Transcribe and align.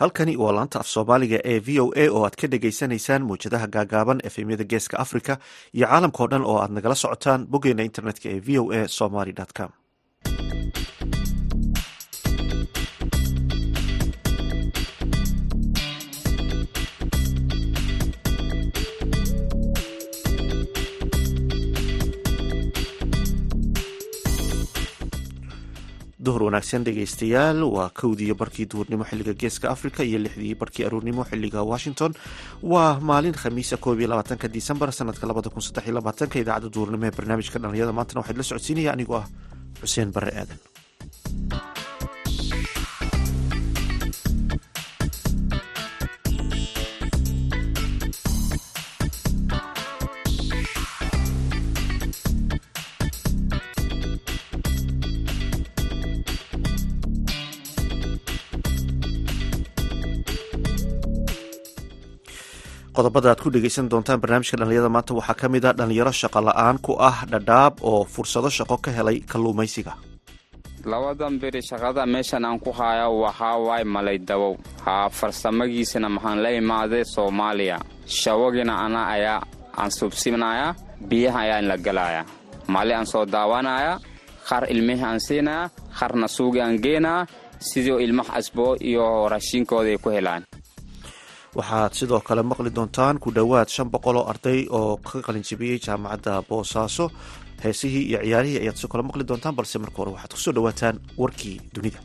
halkani 0.00 0.34
waa 0.42 0.52
laanta 0.56 0.78
af 0.82 0.88
soomaaliga 0.94 1.38
ee 1.52 1.58
v 1.66 1.68
o 1.84 1.86
a 2.02 2.04
oo 2.16 2.22
aad 2.26 2.36
ka 2.40 2.46
dhagaysanaysaan 2.52 3.22
mawjadaha 3.28 3.66
gaagaaban 3.76 4.22
efemyada 4.28 4.64
geeska 4.72 4.96
africa 5.04 5.32
iyo 5.76 5.86
caalamkao 5.90 6.26
dhan 6.32 6.44
oo 6.50 6.58
aad 6.62 6.72
nagala 6.76 6.94
socotaan 7.04 7.46
boggeena 7.52 7.82
internetka 7.90 8.26
ee 8.34 8.40
v 8.46 8.58
o 8.62 8.64
a 8.78 8.88
somaly 8.98 9.32
com 9.58 9.70
duhur 26.28 26.42
wanaagsan 26.48 26.84
dhegeystayaal 26.86 27.60
waa 27.76 27.88
kowdiiyo 28.00 28.34
barkii 28.42 28.66
duhurnimo 28.72 29.04
xilliga 29.10 29.32
geeska 29.42 29.66
africa 29.74 30.00
iyo 30.08 30.18
lixdii 30.24 30.54
barkii 30.62 30.84
aruurnimo 30.88 31.24
xilliga 31.30 31.60
washington. 31.72 32.12
Waa 32.72 33.00
maalin 33.00 33.32
khamiisa 33.42 33.76
koob 33.84 34.00
iyo 34.00 34.08
labaatanka 34.12 34.48
disembar 34.56 34.92
sanadka 34.92 35.26
labada 35.30 35.48
kun 35.50 35.62
saddex 35.66 35.84
iyo 35.88 35.94
labaatanka 35.98 36.36
idaacadda 36.42 36.68
duhurnimo 36.74 37.04
ee 37.08 37.14
barnaamijka 37.18 37.58
dhalinyada 37.62 37.92
maantana 37.98 38.20
waxaad 38.20 38.36
la 38.40 38.44
socodsiinaya 38.50 38.90
anigoo 38.96 39.16
ah 39.22 39.26
xuseen 39.80 40.10
bare 40.16 40.30
aadan 40.40 40.58
qodobada 63.08 63.30
aad 63.32 63.40
ku 63.40 63.48
dhegeysan 63.50 63.88
doontaan 63.88 64.20
barnaamijka 64.20 64.56
dhalinyada 64.60 64.88
maanta 64.92 65.14
waxaa 65.18 65.34
ka 65.40 65.48
mid 65.48 65.64
a 65.64 65.72
dhalinyaro 65.72 66.12
shaqo 66.12 66.40
la'aan 66.48 66.76
ku 66.86 66.92
ah 67.10 67.24
dhadhaab 67.32 67.74
oo 67.90 68.04
fursado 68.04 68.50
shaqo 68.58 68.76
ka 68.84 68.90
helay 68.96 69.20
kalluumaysiga. 69.30 69.92
Labadan 70.84 71.38
beri 71.40 71.60
shaqada 71.70 72.04
meeshan 72.06 72.44
aan 72.44 72.58
ku 72.60 72.70
haya 72.78 73.08
waxaa 73.08 73.56
waay 73.66 73.84
malay 73.84 74.18
dabow 74.28 74.54
haa 74.84 75.08
farsamagiisana 75.08 76.08
maxaan 76.16 76.38
la 76.44 76.50
imaaday 76.60 77.04
soomaaliya. 77.14 77.78
Shawagina 78.20 78.74
ana 78.84 79.00
ayaa 79.16 79.40
aan 79.80 79.90
subsinaya 79.90 80.74
biyaha 81.08 81.38
ayaan 81.48 81.64
la 81.70 81.76
gelaya 81.86 82.22
mali 82.68 82.92
aan 82.92 83.06
soo 83.12 83.24
daawanaya 83.24 83.96
qaar 84.48 84.64
ilmihii 84.72 85.04
aan 85.10 85.20
siinaya 85.26 85.70
qaarna 85.98 86.28
suugi 86.36 86.60
aan 86.60 86.76
geenaya 86.84 87.26
sidii 87.68 88.04
ilmaha 88.04 88.32
asboo 88.40 88.76
iyo 88.88 89.28
raashiinkooda 89.32 89.88
ay 89.94 89.98
ku 90.04 90.10
helaan 90.16 90.42
waxaad 91.58 91.92
sidoo 91.98 92.20
kale 92.28 92.42
maqli 92.50 92.70
doontaan 92.78 93.16
ku 93.22 93.28
dhowaad 93.36 93.68
shan 93.74 93.88
boqol 93.94 94.16
oo 94.20 94.26
arday 94.32 94.60
oo 94.78 94.96
ka 95.08 95.16
qalinjibiyey 95.26 95.78
jaamacadda 95.86 96.32
boosaaso 96.48 97.04
heesihii 97.64 98.04
iyo 98.10 98.18
ciyaarihii 98.24 98.60
ayaad 98.62 98.76
sidoo 98.80 98.90
kale 98.92 99.02
maqli 99.08 99.24
doontaan 99.30 99.54
balse 99.58 99.76
marka 99.82 99.96
hore 100.00 100.10
waxaad 100.14 100.32
ku 100.36 100.40
soo 100.44 100.52
dhowaataan 100.56 100.96
warkii 101.22 101.56
dunida 101.74 102.00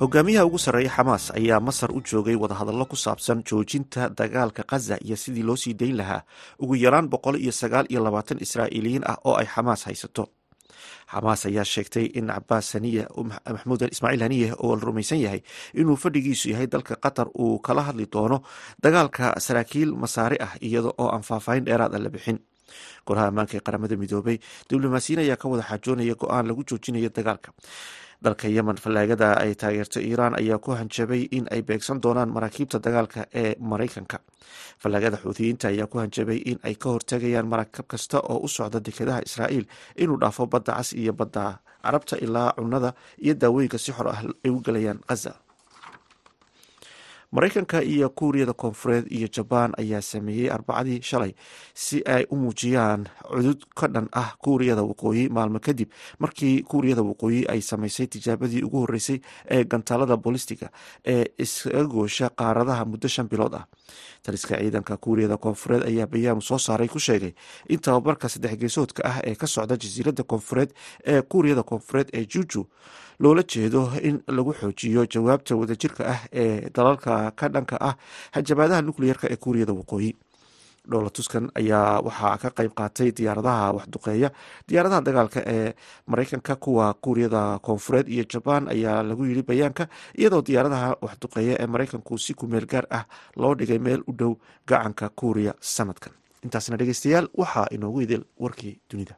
hogaamiyaha 0.00 0.44
ugu 0.46 0.58
sarreeya 0.58 0.90
xamaas 0.96 1.24
ayaa 1.38 1.60
masar 1.60 1.90
u 1.92 2.00
joogay 2.10 2.36
wadahadallo 2.36 2.84
ku 2.86 2.96
saabsan 2.96 3.42
joojinta 3.48 4.08
dagaalka 4.18 4.62
khaza 4.70 4.96
iyo 5.04 5.16
sidii 5.16 5.42
loo 5.42 5.56
sii 5.56 5.74
dayn 5.74 5.96
lahaa 5.96 6.22
ugu 6.60 6.74
yaraan 6.76 7.08
boqol 7.08 7.36
iyo 7.40 7.52
sagaal 7.52 7.86
iyo 7.88 8.00
labaatan 8.04 8.38
israa'iiliyiin 8.44 9.04
ah 9.08 9.16
oo 9.24 9.34
ay 9.40 9.46
xamaas 9.46 9.84
haysato. 9.88 10.24
Xamaas 11.12 11.46
ayaa 11.48 11.64
sheegtay 11.64 12.06
in 12.18 12.26
cabaas 12.28 12.72
haniya 12.74 13.08
maxmuud 13.54 13.82
ismaaciil 13.88 14.22
haniye 14.26 14.52
oo 14.58 14.74
rumaysan 14.76 15.20
yahay 15.24 15.40
inuu 15.74 15.96
fadhigiisu 15.96 16.50
yahay 16.52 16.66
dalka 16.66 16.96
qatar 17.04 17.28
uu 17.38 17.58
kala 17.58 17.82
hadli 17.88 18.06
doono 18.12 18.42
dagaalka 18.82 19.40
saraakiil 19.40 19.96
masaari 19.96 20.36
ah 20.44 20.52
iyada 20.60 20.92
oo 20.98 21.08
aan 21.08 21.22
faahfaahin 21.24 21.64
dheeraad 21.64 21.94
a 21.94 21.98
la 21.98 22.10
bixin. 22.10 22.38
Golaha 23.06 23.26
ammaanka 23.30 23.56
ee 23.56 23.60
qaramada 23.66 23.96
midoobay 23.96 24.36
diblomaasiyiin 24.68 25.20
ayaa 25.24 25.36
ka 25.40 25.48
wada 25.48 25.62
xaajoonaya 25.70 26.14
go'aan 26.20 26.44
lagu 26.48 26.62
joojinayo 26.68 27.08
dagaalka 27.16 27.50
dalka 28.24 28.48
yemen 28.48 28.76
fallaagada 28.84 29.28
ay 29.42 29.54
taageerto 29.54 30.00
iiraan 30.00 30.34
ayaa 30.40 30.58
ku 30.58 30.70
hanjabay 30.78 31.22
in 31.36 31.46
ay 31.50 31.62
beegsan 31.62 32.00
doonaan 32.02 32.30
maraakiibta 32.36 32.78
dagaalka 32.86 33.26
ee 33.42 33.54
maraykanka. 33.60 34.18
Fallaagada 34.82 35.16
xuutiyiinta 35.24 35.68
ayaa 35.72 35.86
ku 35.86 35.98
hanjabay 36.02 36.38
in 36.50 36.58
ay 36.68 36.74
ka 36.74 36.88
hortegayaan 36.94 37.46
maraakiib 37.52 37.86
kasta 37.92 38.18
oo 38.20 38.38
u 38.44 38.48
socda 38.48 38.80
dekedaha 38.86 39.20
israa'iil 39.28 39.66
inuu 40.02 40.18
dhaafo 40.22 40.46
badda 40.46 40.72
cas 40.78 40.92
iyo 40.92 41.12
badda 41.12 41.58
carabta 41.84 42.16
ilaa 42.26 42.52
cunada 42.58 42.90
iyo 43.24 43.34
daawooyinka 43.34 43.78
si 43.78 43.92
xor 43.92 44.08
ah 44.08 44.20
ay 44.44 44.50
u 44.50 44.60
galayaan 44.66 44.98
khaza 45.08 45.32
maraykanka 47.36 47.82
iyo 47.82 48.08
kuuriyada 48.10 48.52
koonfureed 48.52 49.04
iyo 49.12 49.28
jabaan 49.36 49.72
ayaa 49.78 50.00
sameeyey 50.02 50.50
arbacadii 50.50 51.02
shalay 51.02 51.32
si 51.74 52.00
ay 52.06 52.24
u 52.30 52.36
muujiyaan 52.36 53.04
cudud 53.28 53.60
ka 53.76 53.88
dhan 53.88 54.08
ah 54.12 54.32
kuuriyada 54.44 54.82
waqooyi 54.82 55.28
maalmo 55.28 55.58
kadib. 55.60 55.90
Markii 56.18 56.62
kuuriyada 56.62 57.02
waqooyi 57.02 57.44
ay 57.52 57.60
samaysay 57.60 58.06
tijaabadii 58.06 58.62
ugu 58.64 58.78
horreysay 58.80 59.20
ee 59.50 59.64
gantaalada 59.64 60.16
boolistiga 60.16 60.70
ee 61.04 61.24
iskaga 61.38 61.84
goosha 61.84 62.30
qaaradaha 62.30 62.84
muddo 62.84 63.08
shan 63.08 63.28
bilood 63.28 63.54
ah. 63.54 63.66
Taliska 64.22 64.56
ciidanka 64.56 64.96
kuuriyada 64.96 65.36
koonfureed 65.36 65.82
ayaa 65.82 66.06
bayaan 66.06 66.40
soo 66.40 66.58
saaray 66.58 66.88
ku 66.88 66.98
sheegay 66.98 67.34
in 67.68 67.78
tababarka 67.80 68.28
saddex 68.28 68.56
geesoodka 68.56 69.02
ah 69.04 69.20
ee 69.24 69.34
ka 69.34 69.46
socda 69.46 69.76
jasiiradda 69.76 70.22
koonfureed 70.24 70.72
ee 71.04 71.22
kuuriyada 71.22 71.62
koonfureed 71.62 72.08
ee 72.16 72.24
juju 72.24 72.64
loola 73.18 73.42
jeedo 73.52 73.90
in 74.02 74.16
lagu 74.36 74.52
xoojiyo 74.60 75.06
jawaabta 75.12 75.56
wadajirka 75.56 76.02
ah 76.14 76.20
ee 76.32 76.70
dalalka 76.76 77.30
ka 77.38 77.48
dhanka 77.48 77.76
ah 77.80 77.94
hanjabaadaha 78.34 78.82
nukleyerka 78.82 79.26
ee 79.32 79.36
kuuriyada 79.36 79.72
waqooyi. 79.72 80.12
Dhoola 80.90 81.10
tuskan 81.10 81.50
ayaa 81.60 81.98
waxaa 82.06 82.36
ka 82.42 82.48
qayb 82.58 82.72
qaatay 82.78 83.10
diyaaradaha 83.18 83.72
waxduqeeya. 83.76 84.28
Diyaaradaha 84.68 85.00
dagaalka 85.06 85.40
ee 85.54 85.74
maraykanka 86.06 86.54
kuwa 86.56 86.94
kuuriyada 86.94 87.58
koonfureed 87.66 88.08
iyo 88.08 88.24
jabaan 88.32 88.68
ayaa 88.68 89.02
lagu 89.02 89.24
yiri 89.26 89.42
bayaanka 89.42 89.88
iyadoo 90.18 90.42
diyaaradaha 90.46 90.88
waxduqeeya 91.02 91.54
ee 91.62 91.66
maraykanku 91.66 92.18
si 92.18 92.34
kumeel 92.34 92.66
gaar 92.66 92.86
ah 92.90 93.04
loo 93.36 93.54
dhigay 93.58 93.78
meel 93.78 94.02
u 94.06 94.12
dhow 94.12 94.32
gacanka 94.68 95.08
kuuriya 95.08 95.54
sanadkan. 95.60 96.12
Intaasna 96.44 96.76
dhegeystayaal 96.78 97.28
waxaa 97.34 97.66
inoogu 97.74 98.00
idil 98.06 98.22
warkii 98.38 98.78
dunida 98.90 99.14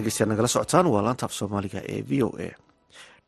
halka 0.00 0.08
dhegeystayaal 0.08 0.30
nagala 0.32 0.48
socotaan. 0.48 0.86
Waa 0.86 1.02
laanta 1.02 1.26
af 1.26 1.32
soomaaliga 1.32 1.80
ee 1.88 2.02
v 2.08 2.22
o 2.24 2.30
a. 2.38 2.48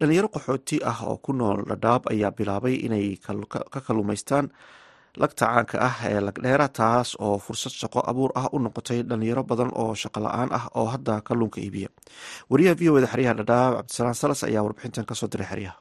Dhalinyaro 0.00 0.28
qaxooti 0.28 0.81
ah 0.84 0.99
oo 1.06 1.16
ku 1.19 1.33
nool 1.33 1.62
dhadhaab 1.69 2.03
ayaa 2.10 2.31
bilaabay 2.33 2.75
inay 2.87 3.16
ka 3.72 3.81
kaluumaystaan 3.87 4.49
lagta 5.16 5.47
caanka 5.47 5.78
ah 5.88 5.97
ee 6.10 6.21
lagdheera 6.21 6.69
taas 6.69 7.16
oo 7.21 7.39
fursad 7.39 7.72
shaqo 7.72 8.01
abuur 8.10 8.30
ah 8.34 8.48
u 8.53 8.59
noqotay 8.59 9.03
dhalinyaro 9.03 9.42
badan 9.45 9.71
oo 9.74 9.95
shaqo 9.95 10.21
la'aan 10.24 10.48
ah 10.53 10.65
oo 10.74 10.86
hadda 10.92 11.21
kalluunka 11.21 11.60
iibiya. 11.60 11.89
Wariyaha 12.51 12.74
v 12.80 12.89
o 12.91 13.01
da 13.01 13.07
xeryaha 13.07 13.34
dhadhaab 13.41 13.72
cabdisalaan 13.77 14.15
salas 14.15 14.45
ayaa 14.45 14.63
warbixintan 14.66 15.04
ka 15.04 15.15
soo 15.15 15.28
diray 15.33 15.47
xeryaha 15.53 15.77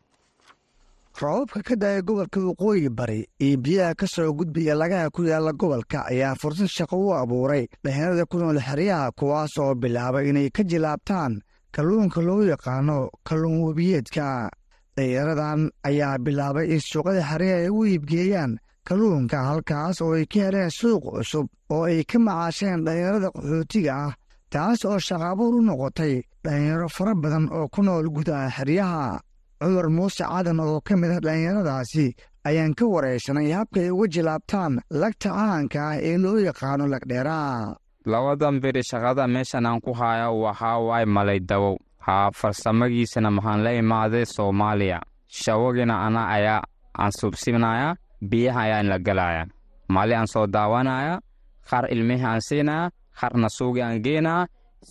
roobabka 1.21 1.61
ka 1.67 1.75
da'ay 1.75 2.01
gobolka 2.01 2.39
waqooyi 2.39 2.89
bari 2.89 3.19
iyo 3.45 3.57
biyaha 3.63 3.93
ka 3.95 4.07
soo 4.07 4.33
gudbaya 4.33 4.73
lagaha 4.75 5.09
ku 5.13 5.21
yaalla 5.23 5.51
gobolka 5.53 5.99
ayaa 6.11 6.35
fursad 6.41 6.67
shaqo 6.67 6.97
u 6.97 7.13
abuuray 7.13 7.67
dhalinyarada 7.83 8.25
ku 8.25 8.37
nool 8.39 8.57
xeryaha 8.67 9.11
kuwaas 9.17 9.53
oo 9.61 9.75
bilaabay 9.81 10.29
inay 10.29 10.49
ka 10.49 10.63
jilaabtaan 10.63 11.41
kalluunka 11.75 12.21
loo 12.21 12.41
yaqaano 12.51 13.09
kalluun 13.27 13.61
webiyeedka 13.67 14.49
dhalinyaradan 14.97 15.69
ayaa 15.89 16.17
bilaabay 16.25 16.65
in 16.73 16.79
suuqada 16.89 17.21
xeryaha 17.29 17.59
ay 17.63 17.69
u 17.69 17.85
iibgeeyaan 17.85 18.57
kalluunka 18.87 19.37
halkaas 19.49 20.01
oo 20.01 20.13
ay 20.17 20.25
ka 20.25 20.39
heleen 20.49 20.71
suuq 20.79 21.03
cusub 21.15 21.47
oo 21.69 21.83
ay 21.85 22.03
ka 22.03 22.17
macaasheen 22.19 22.81
dhalinyarada 22.85 23.29
qaxootiga 23.35 23.93
ah 24.05 24.13
taas 24.49 24.85
oo 24.89 24.97
shaqaabuur 25.07 25.53
u 25.59 25.61
noqotay 25.61 26.13
dhalinyaro 26.43 26.87
fara 26.89 27.13
badan 27.15 27.45
oo 27.53 27.67
ku 27.73 27.81
nool 27.85 28.09
gudaha 28.15 28.49
xeryaha 28.57 29.21
cumar 29.61 29.87
muuse 29.97 30.23
cadan 30.31 30.59
oo 30.65 30.81
ka 30.87 30.93
mid 31.01 31.11
ah 31.15 31.19
dhallinyaradaasi 31.25 32.05
ayaan 32.49 32.73
ka 32.79 32.85
waraysanay 32.93 33.51
habkay 33.57 33.87
uga 33.95 34.07
jilaabtaan 34.15 34.73
lagta 35.01 35.29
caanka 35.37 35.79
ah 35.89 35.95
ee 36.09 36.17
loo 36.23 36.37
yaqaano 36.47 36.85
lagdheeraa 36.93 37.75
labadan 38.11 38.55
beri 38.63 38.81
shaqada 38.91 39.23
meeshan 39.33 39.65
aan 39.69 39.79
ku 39.85 39.91
haya 39.99 40.27
waxaa 40.43 40.77
waay 40.87 41.05
malay 41.15 41.39
dabow 41.49 41.75
haa 42.05 42.27
farsamagiisana 42.39 43.29
maxaan 43.37 43.59
la 43.65 43.71
imaaday 43.81 44.25
soomaaliya. 44.35 44.99
Shawagina 45.41 45.95
ana 46.05 46.21
ayaa 46.35 46.61
aan 47.01 47.11
subsinaya 47.19 47.89
biyaha 48.29 48.59
ayaan 48.67 48.87
la 48.91 48.97
gelaya 49.07 49.43
mali 49.95 50.13
aan 50.15 50.27
soo 50.33 50.45
daawanaya 50.55 51.13
qaar 51.69 51.85
ilmihii 51.93 52.25
aan 52.31 52.41
siinaa 52.47 52.89
qaarna 53.19 53.47
suugi 53.57 53.81
aan 53.85 54.01
geenaa 54.05 54.41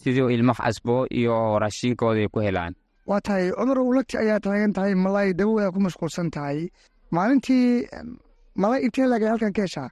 sidii 0.00 0.32
ilmaha 0.34 0.62
casbo 0.64 0.96
iyo 1.19 1.58
raashiinkooda 1.62 2.20
ay 2.25 2.28
ku 2.34 2.40
helaan 2.46 2.73
waa 3.11 3.21
tahay 3.27 3.51
cumar 3.59 3.79
ulagti 3.91 4.17
ayaa 4.23 4.41
taagan 4.45 4.73
tahay 4.77 4.95
malay 5.05 5.29
dawoda 5.39 5.71
ku 5.75 5.79
mashquulsan 5.87 6.29
tahay. 6.35 6.59
Maalintii 7.15 7.89
malay 8.62 8.81
intee 8.87 9.07
lagay 9.12 9.29
halkan 9.33 9.53
ka 9.57 9.62
heshaa 9.67 9.91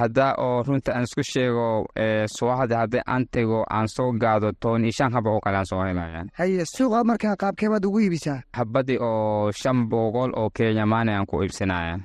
hadda 0.00 0.26
oo 0.44 0.60
runta 0.66 0.92
aan 0.92 1.04
isku 1.08 1.22
sheego 1.24 1.88
subaxda 2.36 2.76
haddii 2.82 3.02
aan 3.12 3.24
tego 3.32 3.64
aan 3.76 3.88
soo 3.88 4.12
gaado 4.22 4.52
toban 4.60 4.84
iyo 4.84 4.92
shan 4.98 5.12
haba 5.12 5.30
oo 5.32 5.40
kale 5.44 5.56
aan 5.56 5.66
soo 5.70 5.80
helayaan 5.88 6.28
haye 6.38 6.64
suuqa 6.76 7.00
markaa 7.10 7.36
qaabkeebaad 7.42 7.84
ugu 7.88 7.98
iibisaa? 8.00 8.42
Habadii 8.58 8.98
oo 9.00 9.50
shan 9.60 9.88
boqol 9.90 10.30
oo 10.36 10.50
kenya 10.56 10.84
maani 10.86 11.12
aan 11.16 11.26
ku 11.26 11.40
iibsanaya 11.42 11.96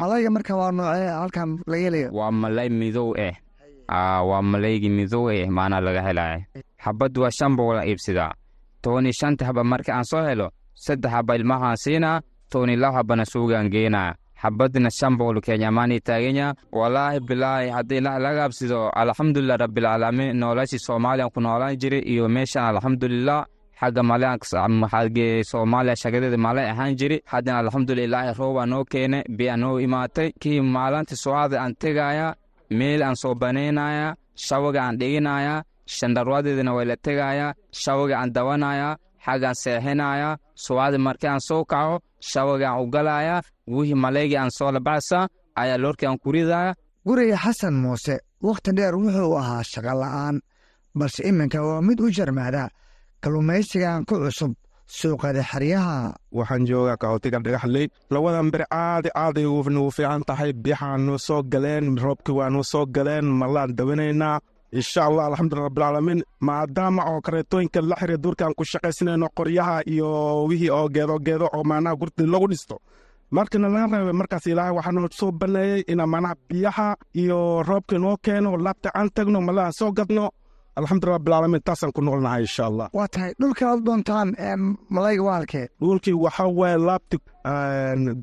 malayga 0.00 0.30
marka 0.36 0.56
waa 0.56 0.72
noocee 0.72 1.08
halkan 1.20 1.50
laga 1.66 1.82
helayo. 1.84 2.08
Waa 2.18 2.30
malay 2.30 2.68
midow 2.68 3.12
eh. 3.26 3.34
Waa 4.28 4.42
malaygii 4.42 4.88
midow 4.98 5.28
eh 5.30 5.44
maanaa 5.56 5.80
laga 5.86 6.02
helaya 6.08 6.38
habaddu 6.84 7.20
waa 7.22 7.30
shan 7.38 7.52
boqol 7.56 7.76
aan 7.84 7.88
iibsadaa 7.88 8.32
toban 8.82 9.04
iyo 9.06 9.12
shanta 9.20 9.42
haba 9.48 9.62
marka 9.64 9.90
aan 9.96 10.04
soo 10.10 10.22
helo 10.28 10.46
saddex 10.84 11.10
haba 11.14 11.32
ilmahaan 11.38 11.76
siinaa 11.84 12.20
toban 12.50 12.70
iyo 12.70 12.80
laba 12.82 12.96
habana 12.98 13.24
suugaan 13.32 13.68
geenaa 13.74 14.14
xabadina 14.42 14.90
shan 14.98 15.14
boqol 15.18 15.40
kenyamaani 15.46 16.00
taaganya 16.00 16.46
walaahi 16.78 17.20
bilaahi 17.28 17.68
haddii 17.76 18.00
laga 18.24 18.44
absido 18.44 18.78
alxamdulilah 19.00 19.56
rabbilcaalamiin 19.64 20.36
noolashii 20.40 20.78
soomaaliyan 20.86 21.30
ku 21.34 21.40
noolaan 21.40 21.76
jiray 21.80 22.02
iyo 22.12 22.24
meeshan 22.28 22.64
alxamdulilah 22.70 23.40
xagga 23.80 24.02
maleage 24.10 25.44
soomaaliya 25.50 25.96
shagadeeda 26.02 26.38
male 26.46 26.62
ahaan 26.72 26.96
jiri 27.00 27.16
haddana 27.32 27.58
alxamdulilah 27.62 28.06
ilaahay 28.08 28.34
roobaa 28.40 28.66
noo 28.72 28.84
keene 28.92 29.18
biyaa 29.36 29.56
noo 29.62 29.78
imaatay 29.86 30.28
kii 30.42 30.60
maalinta 30.60 31.16
sucada 31.22 31.56
aan 31.62 31.74
tegaya 31.82 32.28
meel 32.78 33.02
aan 33.02 33.16
soo 33.22 33.34
banaynaya 33.34 34.08
shawaga 34.46 34.80
aan 34.86 34.98
dhiginaya 35.00 35.54
shandharwadeedana 35.96 36.72
waa 36.76 36.84
la 36.90 36.96
tegaya 37.06 37.46
shawaga 37.82 38.14
aan 38.20 38.30
dabanaya 38.36 38.88
xaggaan 39.24 39.56
seexinaya 39.62 40.30
sucada 40.64 40.98
markii 41.06 41.30
aan 41.32 41.42
soo 41.48 41.62
kaco 41.72 41.94
shawaga 42.30 42.66
aan 42.70 42.80
ugalaya 42.84 43.36
wixii 43.74 43.98
maleygii 44.04 44.38
aan 44.42 44.50
soo 44.58 44.70
labacsa 44.76 45.18
ayaa 45.60 45.78
loorkii 45.82 46.08
aan 46.08 46.18
ku 46.22 46.28
ridaya 46.34 46.72
guriga 47.06 47.36
xasan 47.44 47.74
muuse 47.82 48.14
wakhti 48.46 48.70
dheer 48.76 48.94
wuxuu 49.02 49.34
ahaa 49.40 49.62
shaqo 49.72 49.92
la'aan 50.02 50.36
balse 50.98 51.20
iminka 51.28 51.58
waa 51.68 51.80
mid 51.88 51.98
u 52.04 52.08
jarmaada 52.16 52.64
kalluumaysigan 53.22 54.04
ku 54.08 54.14
cusub 54.22 54.52
suuqada 54.98 55.42
xeryaha. 55.50 55.98
Waxaan 56.38 56.66
joogaa 56.68 56.96
kaootiga 57.02 57.38
dhagaxley 57.44 57.86
labadan 58.12 58.48
bir 58.52 58.62
aadi 58.84 59.08
aaday 59.22 59.44
nagu 59.74 59.90
fiican 59.96 60.22
tahay 60.28 60.50
biyaxaan 60.64 61.00
nuu 61.06 61.18
soo 61.26 61.42
galeen 61.52 61.86
roobkii 62.04 62.34
waa 62.38 62.50
nuu 62.54 62.64
soo 62.72 62.84
galeen 62.96 63.26
malaan 63.40 63.70
dawanaynaa 63.78 64.36
insha 64.78 65.00
allah 65.08 65.24
alxamdulila 65.28 65.66
rabbilcaalamiin 65.68 66.20
maadaama 66.48 67.02
oo 67.10 67.20
kareetooyinka 67.26 67.80
la 67.90 67.96
xiriir 68.00 68.20
duurkaan 68.24 68.54
ku 68.58 68.64
shaqaysanayno 68.72 69.28
qoryaha 69.38 69.76
iyo 69.92 70.08
wixii 70.48 70.70
oo 70.70 70.88
geedo 70.94 71.16
geedo 71.26 71.46
oo 71.56 71.62
maanaha 71.70 71.96
gurti 72.00 72.22
lagu 72.26 72.46
dhisto. 72.52 72.76
Markana 73.36 73.68
laga 73.68 73.96
reebay 73.96 74.12
markaas 74.20 74.46
ilaahay 74.46 74.74
waxaa 74.78 74.92
noo 74.92 75.08
soo 75.20 75.30
baneeyey 75.40 75.82
ina 75.92 76.06
maanaha 76.12 76.34
biyaha 76.48 76.88
iyo 77.22 77.62
roobkii 77.68 77.98
noo 78.04 78.16
keeno 78.24 78.56
laabta 78.64 78.90
aan 78.98 79.08
tagno 79.14 79.40
malahan 79.40 79.72
soo 79.72 79.90
gadno 79.98 80.30
alxamdulila 80.80 81.16
rabbilcaalamiin 81.16 81.62
taasaan 81.68 81.92
ku 81.96 82.00
noolnahay 82.06 82.42
insha 82.46 82.64
allah 82.70 82.86
waa 82.98 83.08
tahay 83.14 83.32
dhulka 83.40 83.62
aad 83.70 83.80
doontaan 83.88 84.28
malayga 84.96 85.22
waa 85.28 85.36
halkee 85.38 85.66
dhulkii 85.82 86.16
waxaa 86.24 86.48
waaye 86.60 86.78
laabti 86.88 87.16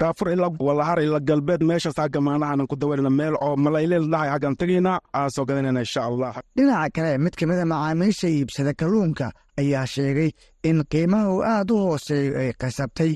daafur 0.02 0.28
ilaa 0.36 0.52
walahar 0.68 1.00
ilaa 1.06 1.24
galbeed 1.30 1.62
meeshaas 1.70 1.98
hagga 2.04 2.20
maanahanan 2.28 2.68
ku 2.72 2.76
dawanayna 2.82 3.12
meel 3.20 3.36
oo 3.46 3.56
malayleel 3.66 4.06
dhahay 4.14 4.30
haggaan 4.34 4.56
tegaynaa 4.62 4.98
aan 5.20 5.30
soo 5.36 5.46
gadanayna 5.50 5.82
insha 5.86 6.02
allah 6.10 6.32
dhinaca 6.58 6.90
kale 6.96 7.12
mid 7.26 7.34
ka 7.40 7.44
mid 7.50 7.60
a 7.64 7.66
macaamiisha 7.74 8.28
iibsada 8.36 8.72
kalluunka 8.82 9.28
ayaa 9.62 9.86
sheegay 9.96 10.30
in 10.70 10.78
qiimaha 10.92 11.26
uu 11.36 11.42
aad 11.54 11.70
u 11.72 11.78
hooseeyo 11.86 12.32
ay 12.44 12.50
qasabtay 12.62 13.12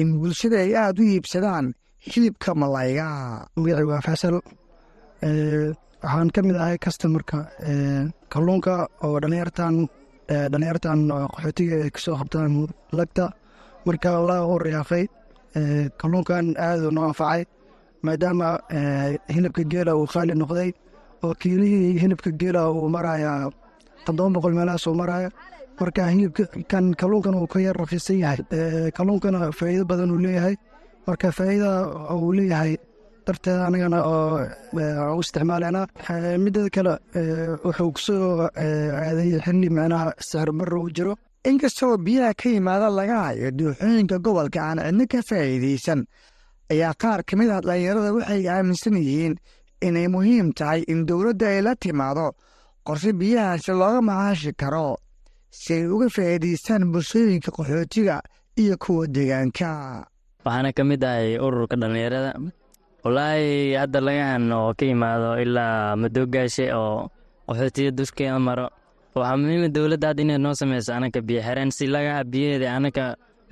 in 0.00 0.08
bulshada 0.20 0.56
ay 0.64 0.72
aad 0.82 0.96
u 1.00 1.02
iibsadaan 1.12 1.66
hilibka 2.10 2.50
malayga 2.62 3.06
magacii 3.56 3.88
waa 3.92 4.02
faysal 4.06 4.36
waxaan 6.06 6.28
ka 6.34 6.40
mid 6.46 6.56
ahay 6.62 6.78
kastamarka 6.84 7.38
kalluunka 8.32 8.74
oo 9.04 9.16
dhalinyartan 9.22 9.74
dhalinyartan 10.52 10.98
qaxootiga 11.34 11.76
ay 11.84 11.90
ka 11.94 12.00
soo 12.04 12.16
qabtaan 12.20 12.52
lagta. 12.98 13.26
Marka 13.86 14.10
la 14.28 14.36
u 14.52 14.58
riyaaqay 14.66 15.04
kalluunkan 16.00 16.46
aaduu 16.66 16.90
noo 16.96 17.04
anfacay 17.10 17.42
maadaama 18.06 18.48
hilibka 19.34 19.62
geela 19.72 19.92
uu 20.00 20.06
qaali 20.14 20.32
noqday 20.42 20.70
oo 21.24 21.34
kiilihii 21.40 21.98
hilibka 22.02 22.30
geela 22.40 22.60
uu 22.70 22.88
maraya 22.94 23.30
toddoba 24.04 24.30
boqol 24.34 24.54
meelahaas 24.58 24.86
uu 24.88 24.94
maraya 25.02 25.28
marka 25.80 26.02
hilibkan 26.12 26.84
kalluunkan 27.00 27.34
uu 27.40 27.46
ka 27.52 27.58
yar 27.66 27.76
rafiisan 27.82 28.18
yahay 28.22 28.38
kalluunkana 28.96 29.38
faa'iido 29.58 29.84
badan 29.90 30.10
uu 30.14 30.20
leeyahay. 30.26 30.54
Marka 31.06 31.26
faa'iida 31.38 31.70
uu 32.14 32.32
leeyahay 32.38 32.72
darteed 33.26 33.60
anagana 33.68 33.98
oo 34.14 35.16
u 35.16 35.20
isticmaalana 35.24 35.82
midada 36.44 36.70
kale 36.76 36.92
wuxuu 37.64 37.90
ku 37.94 38.00
soo 38.06 38.48
aaday 38.56 39.30
xilli 39.46 39.68
macnaha 39.78 40.12
sicir 40.26 40.50
barro 40.58 40.80
u 40.86 40.90
jiro. 40.96 41.14
Inkastoo 41.50 41.96
biyaha 42.06 42.34
ka 42.40 42.48
yimaada 42.54 42.88
laga 42.98 43.16
hayo 43.26 43.50
dooxooyinka 43.58 44.16
gobolka 44.24 44.60
aan 44.68 44.78
cidno 44.86 45.04
ka 45.12 45.18
faa'iidaysan 45.28 46.00
ayaa 46.72 46.94
qaar 47.02 47.20
ka 47.28 47.34
mid 47.38 47.50
ah 47.54 47.60
dhallinyarada 47.62 48.10
waxay 48.16 48.42
aaminsan 48.54 48.96
yihiin 48.98 49.34
inay 49.86 50.08
muhiim 50.14 50.50
tahay 50.58 50.82
in 50.92 51.06
dowladda 51.08 51.46
ay 51.54 51.60
la 51.66 51.72
timaado 51.82 52.26
qorshe 52.86 53.10
biyahaasi 53.20 53.70
looga 53.80 54.00
macaashi 54.08 54.52
karo 54.62 54.96
si 55.60 55.70
ay 55.78 55.84
uga 55.94 56.08
faa'iidaystaan 56.16 56.82
bulshooyinka 56.92 57.50
qaxootiga 57.56 58.16
iyo 58.62 58.74
kuwa 58.82 59.06
deegaanka. 59.14 59.70
Waxaana 60.44 60.70
ka 60.76 60.82
mid 60.90 61.02
ahay 61.04 61.38
ururka 61.46 61.76
dhallinyarada 61.82 62.30
walaahi 63.04 63.74
hadda 63.80 64.00
lagahan 64.00 64.44
oo 64.52 64.70
ka 64.78 64.84
yimaado 64.86 65.30
ilaa 65.44 65.96
madoogaashe 66.00 66.66
oo 66.74 67.08
qaxootiya 67.48 67.90
duskeeda 67.98 68.38
maro. 68.38 68.66
Waxaa 69.16 69.36
muhiima 69.40 69.68
dowladda 69.74 70.08
hadda 70.10 70.22
inay 70.22 70.38
noo 70.38 70.54
sameyso 70.60 70.90
anaka 70.94 71.20
biyo 71.22 71.40
xereen 71.46 71.70
si 71.70 71.86
lagaa 71.86 72.24
biyaheeda 72.24 72.68
anaka 72.76 73.04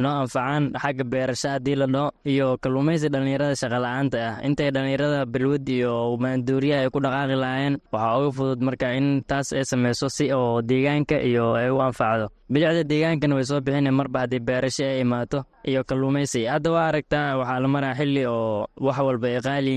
noo 0.03 0.13
anfacaan 0.23 0.65
xagga 0.83 1.05
beerasho 1.13 1.49
haddii 1.55 1.77
la 1.81 1.87
dhaho 1.87 2.09
iyo 2.33 2.47
kalluumaysi 2.63 3.09
dhallinyarada 3.13 3.55
shaqala-aanta 3.61 4.19
ah. 4.29 4.35
Intay 4.47 4.71
dhallinyarada 4.75 5.21
balwad 5.33 5.69
iyo 5.69 5.93
maanduuriyaha 6.23 6.83
ay 6.85 6.91
ku 6.91 6.99
dhaqaaqi 7.05 7.37
lahaayeen 7.43 7.75
waxaa 7.93 8.19
uga 8.21 8.31
fudud 8.37 8.61
marka 8.67 8.87
in 8.99 9.23
taas 9.31 9.53
ay 9.57 9.65
sameyso 9.65 10.07
si 10.17 10.25
oo 10.35 10.61
deegaanka 10.69 11.17
iyo 11.23 11.55
ay 11.55 11.71
u 11.71 11.79
anfacdo. 11.81 12.27
Bilicda 12.53 12.83
deegaankana 12.91 13.35
way 13.39 13.47
soo 13.49 13.61
bixina 13.65 13.91
marba 13.99 14.19
haddii 14.27 14.43
beerasho 14.49 14.85
ay 14.85 15.01
imaato 15.07 15.39
iyo 15.71 15.81
kalluumaysi. 15.89 16.45
Hadda 16.53 16.71
waa 16.75 16.87
aragtaa 16.91 17.37
waxaa 17.41 17.61
la 17.65 17.69
maraa 17.69 17.95
xilli 17.99 18.23
oo 18.27 18.67
wax 18.87 18.99
walba 19.07 19.27
ay 19.29 19.41
qaali 19.47 19.73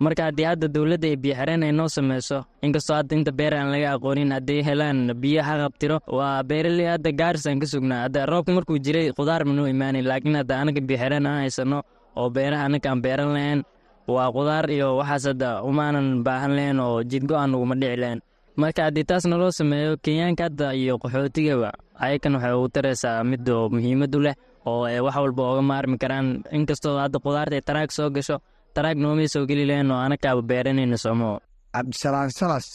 marka 0.00 0.22
haddii 0.28 0.44
hadda 0.50 0.66
dowladda 0.74 1.06
ay 1.08 1.16
biyo 1.16 1.34
ay 1.38 1.72
noo 1.72 1.88
sameyso 1.88 2.38
inkastoo 2.62 2.96
hadda 2.96 3.14
inta 3.16 3.32
beer 3.38 3.54
aan 3.54 3.70
laga 3.72 3.88
aqoonin 3.96 4.32
hadday 4.36 4.60
helaan 4.68 5.12
biyo 5.22 5.42
haqabtiro 5.48 5.96
waa 6.18 6.42
beeraley 6.42 6.86
hadda 6.92 7.10
gaarisaan 7.12 7.60
ka 7.60 7.66
sugnaa. 7.66 8.02
Hadda 8.08 8.26
roobka 8.26 8.52
markuu 8.52 8.78
jiray 8.78 9.12
khudaar 9.12 9.44
manoo 9.44 9.66
imaanin 9.74 10.04
laakiin 10.08 10.36
hadda 10.40 10.54
anaga 10.60 10.80
biyo 10.80 10.98
aan 11.04 11.26
haysano 11.26 11.82
oo 12.16 12.28
beeraha 12.30 12.64
anaka 12.68 12.88
aan 12.90 13.00
beeran 13.04 13.30
lahayn 13.36 13.60
waa 14.08 14.32
khudaar 14.34 14.66
iyo 14.70 14.96
waxaas 14.96 15.24
hadda 15.30 15.62
umaanan 15.62 16.22
baahan 16.26 16.52
lahayn 16.56 16.80
oo 16.80 17.02
jidgo 17.10 17.34
aan 17.36 17.54
uguma 17.54 17.74
dhici 17.74 17.96
lahayn. 18.02 18.20
Marka 18.56 18.82
haddii 18.88 19.04
taas 19.04 19.24
naloo 19.30 19.50
sameeyo 19.52 19.96
kenyaanka 20.04 20.42
hadda 20.48 20.74
iyo 20.74 20.98
qaxootigaba 20.98 21.70
ayakan 22.00 22.34
waxay 22.34 22.54
ugu 22.56 22.68
taraysaa 22.74 23.24
mid 23.24 23.48
oo 23.48 23.68
muhiimad 23.68 24.14
u 24.16 24.20
leh 24.26 24.34
oo 24.66 24.84
ay 24.84 25.00
wax 25.00 25.16
walba 25.16 25.42
ooga 25.50 25.62
maarmi 25.62 25.96
karaan. 26.02 26.44
Inkastoo 26.56 26.98
hadda 27.02 27.18
khudaarta 27.24 27.54
ay 27.58 27.62
taraag 27.68 27.90
soo 27.96 28.10
gasho 28.10 28.36
taraag 28.74 28.98
noomay 29.02 29.28
soo 29.28 29.46
geli 29.48 29.64
lahayn 29.70 29.90
oo 29.90 30.00
anakaaba 30.06 30.42
beeranayna 30.42 30.96
somo. 31.04 31.40
Cabdisalaan 31.74 32.30
salas 32.30 32.66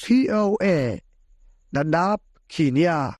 v 0.00 0.30
o 0.32 0.56
a 0.62 0.98
dhadhaab 1.74 2.20
kenya 2.52 3.14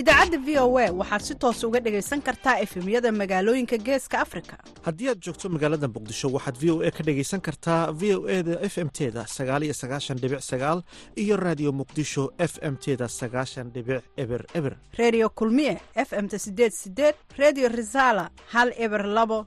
idaacadda 0.00 0.38
v 0.46 0.48
o 0.62 0.78
a 0.78 0.86
waxaad 1.00 1.22
si 1.26 1.34
toos 1.34 1.64
uga 1.66 1.80
dhegaysan 1.80 2.20
kartaa 2.22 2.56
efemyada 2.64 3.10
magaalooyinka 3.12 3.76
geeska 3.86 4.20
afrika. 4.20 4.56
Haddii 4.86 5.08
aad 5.10 5.20
joogto 5.26 5.48
magaalada 5.48 5.88
muqdisho 5.88 6.28
waxaad 6.36 6.56
v 6.62 6.70
o 6.70 6.76
a 6.86 6.90
ka 6.90 7.02
dhegaysan 7.02 7.40
kartaa 7.40 7.90
v 7.92 8.02
o 8.14 8.28
e 8.28 8.42
da 8.42 8.54
f 8.62 8.78
m 8.78 8.88
teda 8.90 9.26
sagaal 9.26 9.62
iyo 9.66 9.74
sagaashan 9.74 10.18
dhibic 10.22 10.40
sagaal 10.50 10.82
iyo 11.16 11.36
raadiyo 11.36 11.72
muqdisho 11.72 12.30
f 12.38 12.58
m 12.62 12.76
teda 12.76 13.08
sagaashan 13.08 13.70
dhibic 13.74 14.02
eber 14.16 14.46
eber. 14.54 14.76
Reediyo 14.98 15.30
kulmiye 15.30 15.80
f 15.94 16.12
m-ta 16.12 16.38
sideed 16.38 16.72
sideed 16.72 17.14
reediyo 17.38 17.68
risaala 17.68 18.30
hal 18.54 18.72
eber 18.78 19.02
labo 19.06 19.46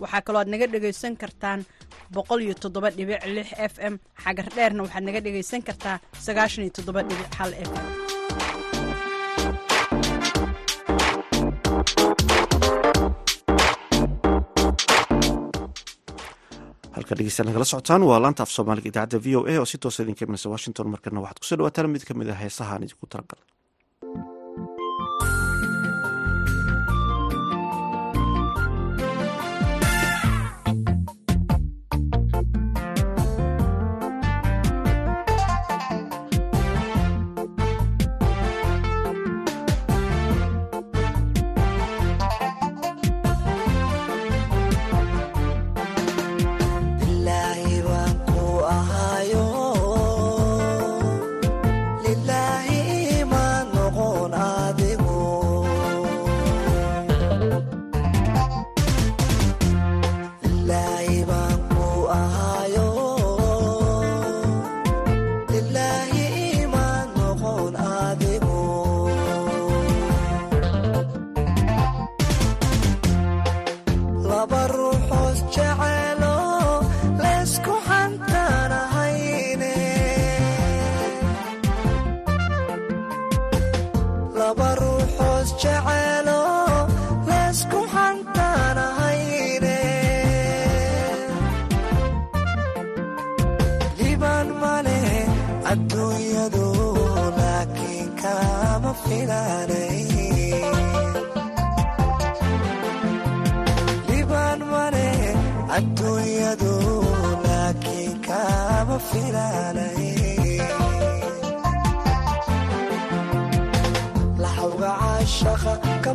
waxaa 0.00 0.22
kaloo 0.26 0.40
aad 0.42 0.48
naga 0.52 0.66
dhegaysan 0.72 1.16
kartaan 1.22 1.60
f 3.72 3.74
m. 3.92 3.94
Xagar 4.24 4.46
dheerna 4.56 4.82
waxaad 4.86 5.04
naga 5.08 5.20
dhegaysan 5.26 5.62
kartaa 5.68 5.96
sagaashan 6.26 6.64
f 7.68 7.70
m. 7.84 7.88
Halka 16.96 17.16
dhegeystayaal 17.18 17.48
nagala 17.50 17.66
socotaan 17.70 18.02
waa 18.10 18.20
laanta 18.24 18.42
af 18.46 18.50
soomaaliga 18.56 18.88
idaacadda 18.92 19.18
v 19.24 19.36
o 19.38 19.40
a 19.52 19.54
oo 19.60 19.66
si 19.70 19.78
toosa 19.82 20.02
idinka 20.04 20.24
imanaysa 20.26 20.52
washington. 20.54 20.86
Markana 20.94 21.20
waxaad 21.24 21.38
ku 21.40 21.46
soo 21.48 21.56
dhawaataan 21.58 21.90
mid 21.94 22.04
ka 22.08 22.12
mid 22.20 22.28
a 22.32 22.34
heesaha 22.42 22.72
aan 22.74 22.84
idinku 22.86 23.06
taranqal 23.12 23.40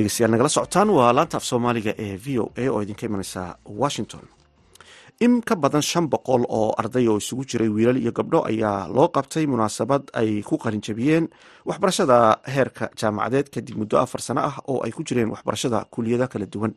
dhegeystayaal 0.00 0.32
nagala 0.32 0.48
socotaan 0.56 0.88
waa 0.96 1.12
laanta 1.16 1.36
af 1.36 1.44
soomaaliga 1.50 1.92
ee 2.04 2.16
v 2.24 2.38
o 2.42 2.44
a 2.56 2.64
oo 2.72 2.80
idinka 2.82 3.06
imaneysa 3.06 3.42
washington. 3.82 4.24
In 5.20 5.42
ka 5.48 5.54
badan 5.56 5.82
shan 5.82 6.06
boqol 6.12 6.42
oo 6.48 6.72
arday 6.80 7.04
oo 7.08 7.16
isugu 7.22 7.44
jiray 7.50 7.68
wiilal 7.68 7.96
iyo 8.02 8.12
gabdho 8.12 8.40
ayaa 8.50 8.88
loo 8.96 9.08
qabtay 9.16 9.44
munaasabad 9.46 10.02
ay 10.20 10.42
ku 10.42 10.56
qalinjabiyeen 10.64 11.28
waxbarashada 11.68 12.16
heerka 12.54 12.88
jaamacadeed 13.00 13.46
kadib 13.54 13.76
muddo 13.80 13.98
afar 14.00 14.20
sano 14.20 14.40
ah 14.40 14.56
oo 14.70 14.80
ay 14.84 14.90
ku 14.96 15.02
jireen 15.04 15.30
waxbarashada 15.34 15.84
kuliyada 15.92 16.26
kala 16.32 16.46
duwan. 16.46 16.72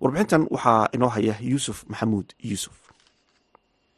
Warbixintan 0.00 0.42
waxaa 0.50 0.88
inoo 0.94 1.08
haya 1.16 1.34
yuusuf 1.40 1.84
maxamuud 1.90 2.26
yuusuf. 2.50 2.74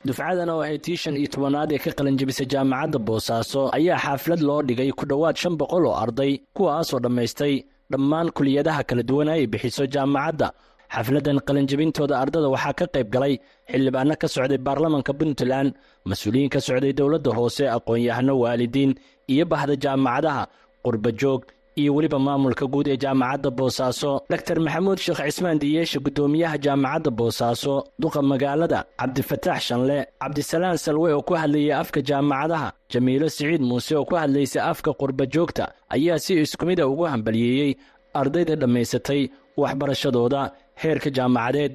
Dufcadan 0.05 0.49
oo 0.53 0.61
ahayd 0.63 0.83
tii 0.85 0.97
shan 0.97 1.17
iyo 1.17 1.29
tobanaad 1.33 1.73
ee 1.73 1.79
ka 1.79 1.91
qalinjabisay 1.97 2.47
jaamacadda 2.53 2.99
boosaaso 2.99 3.71
ayaa 3.79 3.99
xaaflad 4.05 4.41
loo 4.49 4.61
dhigay 4.63 4.93
ku 4.93 5.05
dhowaad 5.09 5.37
shan 5.43 5.57
boqol 5.57 5.87
oo 5.89 5.97
arday 6.05 6.33
kuwaasoo 6.57 7.01
dhammaystay 7.01 7.55
dhammaan 7.93 8.29
kuliyadaha 8.37 8.83
kala 8.89 9.03
duwan 9.09 9.29
ay 9.35 9.43
bixiso 9.53 9.85
jaamacadda. 9.95 10.49
Xafladan 10.95 11.39
qalinjabintooda 11.47 12.15
ardada 12.23 12.49
waxaa 12.55 12.73
ka 12.79 12.87
qayb 12.95 13.09
galay 13.15 13.35
xildhibaano 13.71 14.15
ka 14.23 14.27
socday 14.35 14.59
baarlamanka 14.67 15.13
puntland 15.19 15.71
mas'uuliyiin 16.09 16.49
ka 16.55 16.61
socday 16.67 16.93
dowladda 16.99 17.31
hoose 17.39 17.65
aqoon-yahano 17.77 18.33
waalidiin 18.43 18.93
iyo 19.33 19.45
bahda 19.53 19.75
jaamacadaha 19.85 20.43
qurbajoog 20.85 21.41
iyo 21.81 21.91
weliba 21.97 22.19
maamulka 22.27 22.65
guud 22.73 22.87
ee 22.93 22.97
jaamacadda 23.05 23.51
boosaaso 23.59 24.11
dor 24.31 24.59
maxamuud 24.67 24.99
sheekh 25.05 25.21
cismaan 25.29 25.59
diyeeshe 25.63 25.99
guddoomiyaha 26.07 26.57
jaamacadda 26.67 27.11
boosaaso 27.21 27.75
duqa 28.03 28.21
magaalada 28.31 28.81
cabdifataax 29.01 29.61
shanle 29.69 29.99
cabdisalaan 30.23 30.79
salwe 30.85 31.11
oo 31.17 31.23
ku 31.29 31.35
hadlayay 31.43 31.73
afka 31.83 32.01
jaamacadaha 32.11 32.69
jamiilo 32.93 33.29
siciid 33.37 33.63
muuse 33.71 33.93
oo 34.01 34.05
ku 34.11 34.15
hadlaysa 34.23 34.59
afka 34.73 34.91
qurbajoogta 35.01 35.65
ayaa 35.97 36.19
si 36.25 36.33
isku 36.45 36.65
mida 36.71 36.85
ugu 36.93 37.05
hambaliyeeyey 37.13 37.73
ardayda 38.21 38.55
dhammaysatay 38.63 39.23
waxbarashadooda 39.63 40.43
heerka 40.83 41.11
jaamacadeed. 41.19 41.73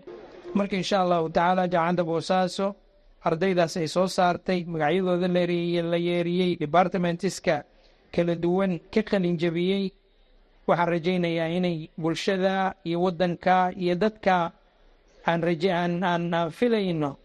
Marka 0.58 0.76
insha 0.82 0.98
allahu 1.04 1.28
tacaala 1.36 1.64
jaamacadda 1.74 2.04
boosaaso 2.10 2.68
ardaydaas 3.28 3.74
ay 3.82 3.88
soo 3.96 4.08
saartay 4.18 4.60
magacyadooda 4.74 5.28
la 5.92 5.98
yeeriyey 6.08 6.52
departmentiska 6.64 7.56
kala 8.14 8.36
duwan 8.36 8.80
ka 8.94 9.02
qalinjabiyey. 9.10 9.92
Waxaan 10.68 10.90
rajaynayaa 10.94 11.50
inay 11.58 11.90
bulshada 11.98 12.76
iyo 12.88 13.02
waddanka 13.04 13.72
iyo 13.76 13.96
dadka 13.96 14.52
aan 15.28 15.42
raje 15.44 15.70
aan 15.72 16.04
aan 16.04 16.52
filayno 16.52 17.18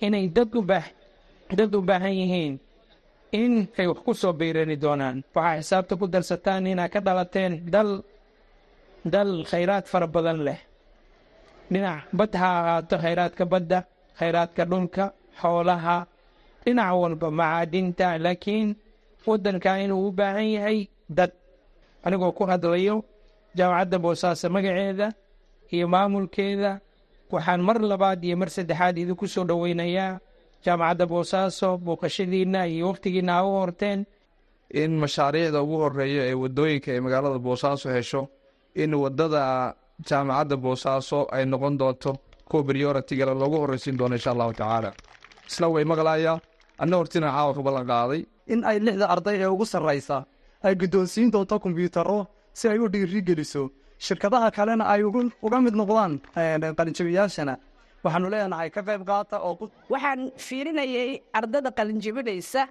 inay 0.00 0.26
dad 0.28 0.50
u 1.74 1.80
baahan 1.82 2.14
yihiin 2.20 2.54
in 3.32 3.68
ay 3.78 3.86
wax 3.86 3.98
ku 4.04 4.12
soo 4.14 4.32
biirani 4.32 4.76
doonaan. 4.76 5.22
Waxaa 5.34 5.58
xisaabta 5.60 5.94
ku 5.96 6.06
darsataan 6.10 6.66
inaad 6.66 6.90
ka 6.90 7.00
dhalateen 7.00 7.62
dal 7.70 8.02
dal 9.04 9.44
khayraad 9.50 9.84
fara 9.86 10.06
badan 10.06 10.42
leh. 10.46 10.58
Dhinac 11.70 12.10
bad 12.12 12.32
ha 12.34 12.48
ahaato 12.60 12.96
khayraadka 12.98 13.44
badda 13.46 13.78
khayraadka 14.18 14.62
dhulka 14.66 15.04
xoolaha 15.40 16.06
dhinac 16.64 16.90
walba 17.00 17.28
macaadinta 17.30 18.18
laakiin 18.18 18.74
waddanka 19.26 19.78
inuu 19.84 20.08
u 20.08 20.12
baahan 20.12 20.48
yahay 20.56 20.88
dad 21.08 21.32
anigoo 22.04 22.32
ku 22.32 22.44
hadlayo 22.46 23.04
jaamacadda 23.56 23.98
boosaaso 23.98 24.48
magaceeda 24.50 25.12
iyo 25.72 25.88
maamulkeeda. 25.88 26.80
Waxaan 27.30 27.62
mar 27.62 27.78
labaad 27.78 28.24
iyo 28.24 28.36
mar 28.36 28.50
saddexaad 28.50 28.98
idinku 28.98 29.26
soo 29.28 29.44
dhoweynayaa 29.44 30.18
jaamacadda 30.64 31.06
boosaaso 31.06 31.78
booqashadiinna 31.78 32.66
iyo 32.66 32.86
wakhtigiinna 32.90 33.32
ha 33.38 33.44
u 33.46 33.50
horteen. 33.60 34.06
In 34.70 34.98
mashaariicda 35.02 35.62
ugu 35.62 35.76
horreeya 35.82 36.22
ee 36.30 36.34
waddooyinka 36.34 36.88
ay 36.92 37.00
magaalada 37.00 37.38
boosaaso 37.38 37.86
hesho 37.96 38.28
in 38.74 38.94
waddada 38.94 39.74
jaamacadda 40.08 40.56
boosaaso 40.56 41.18
ay 41.34 41.44
noqon 41.46 41.78
doonto 41.78 42.12
kuwa 42.48 42.62
prioritigale 42.64 43.34
loogu 43.34 43.56
horreysiin 43.62 43.96
doono 43.98 44.14
insha 44.16 44.30
allahu 44.30 44.52
tacaala. 44.52 44.90
Isla 45.50 45.66
way 45.68 45.84
maqlayaa 45.84 46.36
anna 46.82 46.96
hortina 46.96 47.30
caawa 47.34 47.54
ka 47.54 47.62
ballan 47.66 47.86
qaaday 47.86 48.20
in 48.52 48.60
ay 48.70 48.78
lixda 48.86 49.06
arday 49.14 49.36
ee 49.42 49.46
ugu 49.54 49.64
sarraysa. 49.72 50.18
Ay 50.66 50.74
guddoonsiin 50.80 51.30
doonto 51.34 51.56
kombiyuutarro 51.64 52.26
si 52.52 52.68
ay 52.68 52.78
u 52.78 52.88
dhiirigeliso. 52.92 53.70
Shirkadaha 53.98 54.50
kalena 54.56 54.84
ay 54.92 55.02
uga 55.42 55.58
mid 55.60 55.74
noqdaan 55.80 56.12
qalinjabiyaashana. 56.78 57.54
Waxaanu 58.04 58.28
leenahay 58.32 58.70
ka 58.70 58.80
qayb 58.82 59.02
qaata 59.04 59.36
oo 59.44 59.68
waxaan 59.92 60.20
fiirinayay 60.36 61.20
ardada 61.38 61.70
qalinjabinaysa 61.78 62.62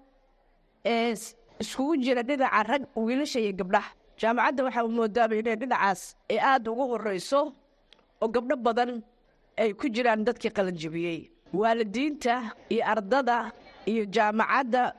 ee 0.85 1.13
iskugu 1.61 1.93
jira 2.03 2.23
dhinaca 2.23 2.63
rag 2.69 2.83
wiilasha 2.95 3.39
iyo 3.39 3.53
gabdhaha. 3.61 3.89
Jaamacadda 4.21 4.61
waxaa 4.67 4.87
moodaaba 4.97 5.33
inay 5.41 5.55
dhinacaas 5.61 6.01
ay 6.31 6.39
aada 6.39 6.71
ugu 6.71 6.85
horreyso 6.91 7.53
oo 8.21 8.27
gabdho 8.35 8.55
badan 8.57 8.91
ay 9.57 9.73
ku 9.73 9.85
jiraan 9.95 10.25
dadkii 10.25 10.49
qalinjabiyey. 10.57 11.29
Waalidiinta 11.53 12.33
iyo 12.73 12.83
ardada 12.93 13.51
iyo 13.85 14.03
jaamacadda 14.15 14.93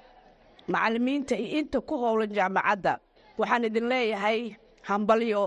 macallimiinta 0.72 1.34
iyo 1.36 1.58
inta 1.60 1.78
ku 1.88 1.94
howlan 2.02 2.30
jaamacadda. 2.36 2.92
Waxaan 3.38 3.64
idin 3.68 3.86
leeyahay 3.90 4.40
hambalyo 4.88 5.42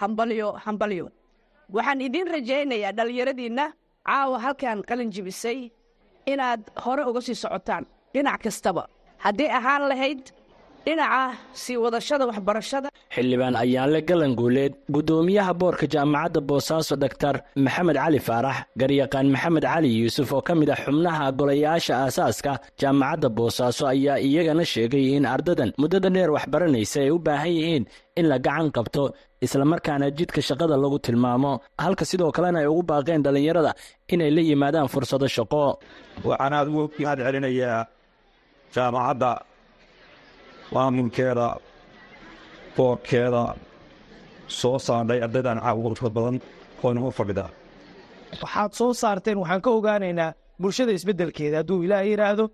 hambalyo 0.00 0.48
hambalyo. 0.64 1.06
Waxaan 1.74 2.00
idin 2.06 2.26
rajaynayaa 2.34 2.92
dhallinyaradiinna 2.96 3.64
caawa 4.06 4.36
halkan 4.44 4.78
qalin 4.88 5.10
jibisay 5.14 5.70
inaad 6.32 6.62
hore 6.84 7.02
uga 7.10 7.20
sii 7.26 7.34
socotaan 7.42 7.84
dhinac 8.14 8.40
kastaba. 8.44 8.84
Hadday 9.24 9.48
ahaan 9.58 9.82
lahayd 9.90 10.22
dhinaca 10.86 11.22
sii 11.62 11.76
wadashada 11.84 12.24
waxbarashada. 12.30 12.88
Xildhibaan 13.14 13.54
ayaanle 13.64 14.00
galanguuleed 14.08 14.72
guddoomiyaha 14.94 15.52
boorka 15.60 15.86
jaamacadda 15.94 16.40
boosaaso 16.50 16.94
dhaktar 17.02 17.34
maxamed 17.64 17.96
cali 18.02 18.18
faarax 18.28 18.56
garyaqaan 18.80 19.26
maxamed 19.34 19.64
cali 19.72 19.88
yuusuf 20.00 20.28
oo 20.36 20.42
ka 20.46 20.52
mid 20.60 20.70
ah 20.74 20.78
xubnaha 20.84 21.24
golayaasha 21.38 21.94
aasaaska 22.04 22.52
jaamacadda 22.80 23.28
boosaaso 23.38 23.82
ayaa 23.94 24.16
iyagana 24.28 24.64
sheegay 24.72 25.04
in 25.16 25.24
ardadan 25.34 25.70
muddada 25.82 26.08
dheer 26.14 26.30
waxbaranaysa 26.36 26.98
ay 27.04 27.10
u 27.10 27.18
baahan 27.26 27.52
yihiin 27.58 27.84
in 28.18 28.26
la 28.30 28.38
gacan 28.46 28.68
qabto 28.76 29.02
islamarkaana 29.44 30.06
jidka 30.18 30.40
shaqada 30.48 30.76
lagu 30.82 30.98
tilmaamo. 31.06 31.52
Halka 31.84 32.04
sidoo 32.10 32.30
kalena 32.36 32.58
ay 32.62 32.68
ugu 32.72 32.82
baaqeen 32.90 33.22
dhallinyarada 33.24 33.72
inay 34.12 34.30
la 34.36 34.42
yimaadaan 34.50 34.88
fursado 34.92 35.26
shaqo. 35.36 35.62
Waxaan 36.28 36.52
aad 36.58 36.68
ugu 36.72 36.82
mahad 37.02 37.18
celinayaa 37.26 37.80
jaamacadda 38.74 39.30
maamulkeeda 40.74 41.46
boorkeeda 42.76 43.42
soo 44.58 44.78
saardhay 44.86 45.18
ardaydan 45.26 45.58
caawurka 45.64 46.08
badan 46.16 46.36
oo 46.82 46.88
inagu 46.92 47.10
fadhidaa 47.18 47.50
waxaad 48.42 48.72
soo 48.78 48.92
saarteen 49.02 49.38
waxaan 49.42 49.62
ka 49.66 49.70
ogaanaynaa 49.78 50.30
bulshada 50.62 50.92
isbeddelkeeda. 50.98 51.56
Hadduu 51.60 51.78
ilaahay 51.86 52.08
yidhaahdo 52.12 52.44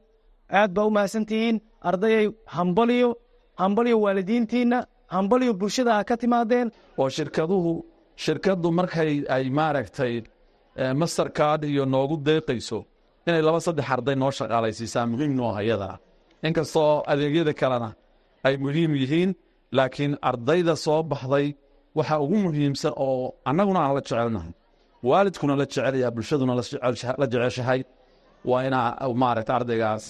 aad 0.58 0.70
baa 0.76 0.84
u 0.88 0.90
mahadsantihiin 0.96 1.56
ardayay 1.88 2.26
hambaliyo 2.56 3.10
hambaliyo 3.62 3.96
waalidiintiinna 4.04 4.78
hambaliyo 5.14 5.52
bulshada 5.60 5.92
ha 5.98 6.04
ka 6.08 6.16
timaadeen. 6.22 6.68
Oo 7.00 7.08
shirkaduhu 7.16 7.72
shirkaddu 8.24 8.68
markay 8.78 9.12
ay 9.34 9.44
maaragtay 9.58 10.14
master 11.00 11.28
card 11.38 11.62
iyo 11.72 11.84
noogu 11.94 12.16
deeqayso 12.26 12.78
inay 13.26 13.42
laba 13.48 13.60
saddex 13.66 13.86
arday 13.94 14.16
noo 14.22 14.30
shaqaalaysiisaa 14.38 15.04
muhiim 15.12 15.32
noo 15.40 15.50
hayada. 15.58 15.90
Inkastoo 16.48 17.02
adeegyada 17.12 17.52
kalena 17.60 17.88
ay 18.46 18.54
muhiim 18.64 18.92
yihiin 19.02 19.30
laakiin 19.76 20.12
ardayda 20.28 20.74
soo 20.84 21.00
baxday 21.10 21.46
waxa 21.98 22.14
ugu 22.24 22.36
muhiimsan 22.44 22.92
oo 23.06 23.34
annaguna 23.48 23.80
aan 23.84 23.94
la 23.96 24.00
jecelnahay. 24.06 24.52
Waalidkuna 25.08 25.54
la 25.60 25.64
jecelaya 25.70 26.08
bulshaduna 26.16 26.54
la 27.20 27.26
jeceshahay. 27.32 27.80
Waa 28.50 28.62
inaa 28.68 28.88
maaragta 29.22 29.52
ardaygaas 29.58 30.04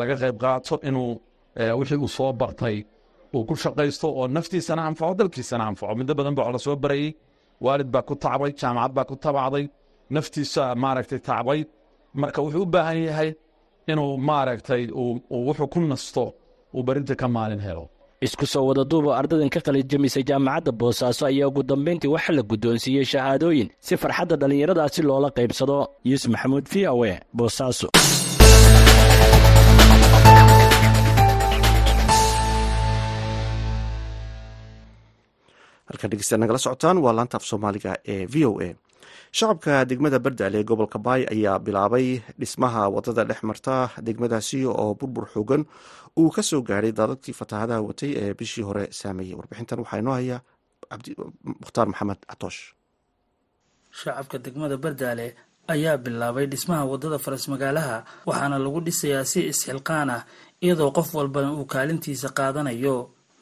laga 0.00 0.14
qayb 0.22 0.36
qaato 0.42 0.74
inuu 0.88 1.10
wixii 1.78 1.98
uu 2.04 2.08
soo 2.16 2.32
bartay. 2.40 2.76
Uu 3.36 3.44
ku 3.48 3.54
shaqaysto 3.62 4.06
oo 4.18 4.24
naftiisana 4.36 4.82
anfaco 4.88 5.14
dalkiisana 5.20 5.64
anfaco. 5.70 5.92
Muddo 5.98 6.12
badan 6.18 6.34
baa 6.38 6.52
la 6.54 6.58
soo 6.66 6.76
barayey 6.84 7.10
waalid 7.64 7.88
baa 7.94 8.02
ku 8.08 8.14
tacbay 8.24 8.52
jaamacad 8.60 8.92
baa 8.96 9.04
ku 9.10 9.14
tabacday. 9.24 9.64
Naftiisa 10.14 10.62
maaragtay 10.82 11.20
tacbay 11.28 11.60
marka 12.20 12.40
wuxuu 12.44 12.62
u 12.62 12.66
baahan 12.74 12.98
yahay 13.08 13.30
inuu 13.90 14.12
maaragtay 14.28 14.82
wuxuu 15.46 15.68
ku 15.72 15.78
nasto 15.92 16.24
uu 16.76 16.82
berinta 16.88 17.14
ka 17.20 17.26
maalin 17.36 17.60
helo. 17.66 17.84
Isku 18.26 18.46
soo 18.52 18.64
wada 18.68 18.84
duuba 18.90 19.10
ardaydan 19.20 19.50
ka 19.54 19.60
qalijamisay 19.66 20.24
jaamacadda 20.30 20.72
boosaaso 20.80 21.22
ayaa 21.30 21.48
ugu 21.50 21.62
dambayntii 21.70 22.08
waxaa 22.14 22.34
la 22.38 22.42
guddoonsiiyey 22.50 23.04
shahaadooyin 23.12 23.68
si 23.86 23.94
farxadda 24.02 24.34
dhallinyaradaasi 24.40 25.00
loola 25.08 25.28
qaybsado. 25.38 25.76
Yuusuf 26.08 26.30
maxamuud 26.34 26.64
v 26.72 26.88
o 26.94 27.04
e 27.04 27.14
boosaaso. 27.38 27.88
Halkan 35.90 36.10
dhegeystayaal 36.10 36.40
nagala 36.42 36.58
socotaan 36.64 36.98
waa 37.04 37.14
laanta 37.18 37.36
af 37.38 37.44
soomaaliga 37.50 37.92
ee 38.12 38.26
v 38.32 38.44
o 38.48 38.52
a 38.66 38.68
shacabka 39.38 39.74
degmada 39.90 40.18
bardaale 40.24 40.56
ee 40.60 40.64
gobolka 40.70 40.98
baay 41.06 41.22
ayaa 41.34 41.58
bilaabay 41.66 42.06
dhismaha 42.40 42.82
waddada 42.94 43.22
dhex 43.30 43.40
marta 43.50 43.74
degmadaasi 44.06 44.58
oo 44.72 44.94
burbur 45.00 45.26
xoogan. 45.34 45.62
Uu 46.20 46.30
ka 46.36 46.42
soo 46.48 46.62
gaadhay 46.68 46.92
daadadkii 46.98 47.34
fatahaadaha 47.40 47.80
watay 47.88 48.10
ee 48.22 48.34
bishii 48.38 48.64
hore 48.68 48.84
saameeyey. 48.98 49.34
Warbixintan 49.38 49.78
waxaa 49.82 49.98
inoo 50.02 50.14
haya 50.18 50.38
mukhtaar 51.60 51.86
maxamed 51.92 52.20
catoosh 52.30 52.60
shacabka 53.98 54.36
degmada 54.44 54.76
bardaale 54.84 55.26
ayaa 55.74 55.96
bilaabay 56.04 56.46
dhismaha 56.52 56.84
waddada 56.90 57.18
faras 57.24 57.44
magaalaha 57.52 57.96
waxaana 58.28 58.56
lagu 58.64 58.80
dhisayaa 58.86 59.24
si 59.32 59.40
isxilqaan 59.52 60.10
ah 60.16 60.22
iyadoo 60.64 60.90
qof 60.96 61.08
walbana 61.18 61.48
uu 61.58 61.66
kaalintiisa 61.74 62.28
qaadanayo. 62.38 62.96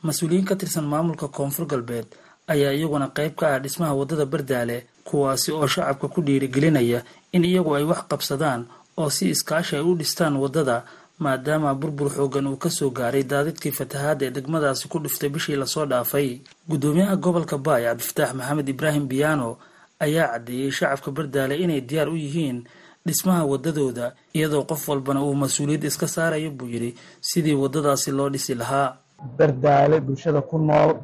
Mas'uuliyiin 0.06 0.44
ka 0.48 0.54
tirsan 0.60 0.84
maamulka 0.92 1.26
koonfur 1.36 1.66
galbeed 1.72 2.08
ayaa 2.52 2.72
iyaguna 2.72 3.08
qayb 3.16 3.34
ka 3.40 3.46
ah 3.54 3.58
dhismaha 3.62 3.94
waddada 3.98 4.26
bardaale 4.26 4.86
kuwaasi 5.04 5.52
oo 5.52 5.66
shacabka 5.66 6.08
ku 6.08 6.20
dhiirigelinaya 6.22 7.02
in 7.32 7.44
iyagu 7.44 7.76
ay 7.76 7.84
wax 7.84 8.00
qabsadaan 8.10 8.66
oo 8.96 9.10
si 9.10 9.30
iskaashi 9.34 9.76
ay 9.76 9.82
u 9.82 9.94
dhistaan 9.94 10.36
waddada 10.36 10.84
maadaama 11.18 11.74
burbur 11.74 12.10
xoogan 12.10 12.46
uu 12.46 12.56
ka 12.56 12.70
soo 12.70 12.90
gaaray 12.90 13.22
daadidkii 13.22 13.70
fatahaadda 13.78 14.26
ee 14.26 14.30
degmadaasi 14.36 14.88
ku 14.88 14.98
dhiftay 14.98 15.28
bishii 15.30 15.56
la 15.56 15.66
soo 15.66 15.86
dhaafay. 15.86 16.40
Guddoomiyaha 16.68 17.16
gobolka 17.16 17.58
baay 17.58 17.84
cabdifataax 17.84 18.34
maxamed 18.34 18.68
ibraahim 18.68 19.06
biyaano 19.08 19.56
ayaa 20.00 20.28
caddeeyey 20.32 20.70
shacabka 20.70 21.10
bardaale 21.10 21.54
inay 21.64 21.80
diyaar 21.80 22.08
u 22.10 22.16
yihiin 22.16 22.64
dhismaha 23.06 23.44
wadadooda 23.44 24.12
iyadoo 24.34 24.64
qof 24.70 24.88
walbana 24.88 25.22
uu 25.22 25.34
mas'uuliyad 25.34 25.84
iska 25.84 26.08
saarayo 26.08 26.50
buu 26.50 26.66
yidhi 26.74 26.90
sidii 27.20 27.54
wadadaasi 27.54 28.10
loo 28.10 28.28
dhisi 28.28 28.54
lahaa. 28.54 28.96
Bardaale 29.38 30.00
bulshada 30.00 30.40
ku 30.42 30.58
nool 30.58 30.98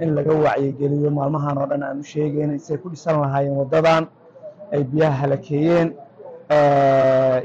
in 0.00 0.14
laga 0.16 0.32
wacyigeliyo 0.44 1.10
maalmahan 1.10 1.58
oo 1.58 1.66
dhan 1.70 1.82
aan 1.82 2.00
u 2.00 2.04
sheegayn 2.04 2.58
say 2.58 2.76
ku 2.76 2.88
dhisan 2.90 3.20
lahaayeen 3.20 3.56
waddadan 3.60 4.06
ay 4.72 4.82
biyaha 4.84 5.16
halakeeyeen 5.22 5.88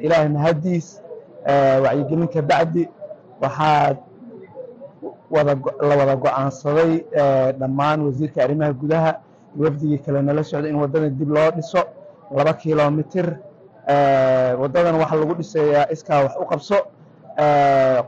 ilaahay 0.05 0.29
mahaddiis 0.29 1.01
wacyigelin 1.83 2.27
ka 2.27 2.41
bacdi. 2.41 2.83
Waxaa 3.41 3.97
la 5.87 5.93
wada 5.99 6.15
go'aansaday 6.15 6.91
dhammaan 7.59 7.99
wasiirka 8.07 8.43
arrimaha 8.43 8.71
gudaha 8.73 9.11
wafdigii 9.59 9.99
kale 10.05 10.21
nala 10.21 10.43
socday 10.43 10.69
in 10.69 10.75
waddadan 10.79 11.11
dib 11.19 11.29
loo 11.35 11.51
dhiso 11.51 11.81
laba 12.37 12.53
kilomitir 12.53 13.27
waddadan 14.61 14.95
waxaa 15.01 15.19
lagu 15.21 15.33
dhisayaa 15.39 15.91
iskaa 15.93 16.23
wax 16.23 16.33
u 16.41 16.45
qabso 16.51 16.77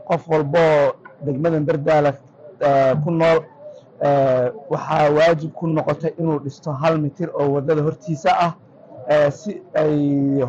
qof 0.08 0.22
walboo 0.28 0.92
degmadan 1.26 1.64
bardaala 1.68 2.12
ku 3.04 3.10
nool 3.10 3.38
waxaa 4.70 5.10
waajib 5.16 5.50
ku 5.58 5.66
noqotay 5.66 6.12
inuu 6.20 6.38
dhisto 6.44 6.70
hal 6.72 6.98
mitir 7.04 7.28
oo 7.34 7.48
waddada 7.56 7.82
hortiisa 7.82 8.30
ah 8.46 8.52
si 9.30 9.62
ay 9.74 9.96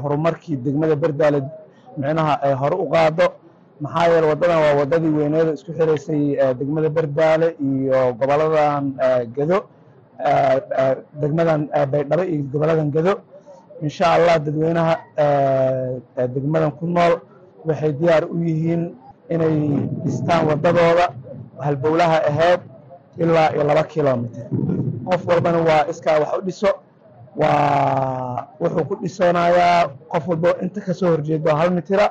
horumarkii 0.02 0.56
degmada 0.66 0.96
bardaale 0.96 1.40
micnaha 1.98 2.34
ay 2.46 2.54
hore 2.62 2.76
u 2.84 2.88
qaado 2.94 3.26
maxaa 3.82 4.08
yeele 4.12 4.28
waddadan 4.32 4.60
waa 4.66 4.76
waddadii 4.80 5.14
weyneeda 5.20 5.52
isku 5.58 5.72
xiraysay 5.78 6.22
degmada 6.60 6.90
bardaale 6.90 7.48
iyo 7.68 8.14
goboladan 8.20 8.86
gado 9.36 9.58
degmadan 11.22 11.62
baydhabo 11.92 12.24
iyo 12.24 12.44
goboladan 12.54 12.90
gado 12.96 13.14
insha 13.82 14.06
allah 14.16 14.36
dadweynaha 14.46 14.96
degmadan 16.36 16.72
ku 16.80 16.86
nool 16.88 17.14
waxay 17.68 17.92
diyaar 18.00 18.24
u 18.34 18.38
yihiin 18.48 18.84
inay 19.34 19.56
dhistaan 20.04 20.42
waddadooda 20.50 21.06
halbowlaha 21.66 22.18
ahayd 22.32 22.62
ilaa 23.24 23.50
iyo 23.54 23.64
laba 23.70 23.84
kilomitir. 23.84 24.46
Qof 25.08 25.22
walbana 25.30 25.60
waa 25.70 25.84
iskaa 25.92 26.20
wax 26.24 26.32
u 26.40 26.42
dhiso 26.48 26.70
waa 27.36 28.48
wuxuu 28.62 28.86
ku 28.90 28.96
dhisanayaa 29.02 29.88
qof 30.12 30.24
walbo 30.28 30.50
inta 30.64 30.82
ka 30.82 30.94
soo 30.94 31.10
horjeedo 31.14 31.52
hal 31.56 31.72
mitira 31.72 32.06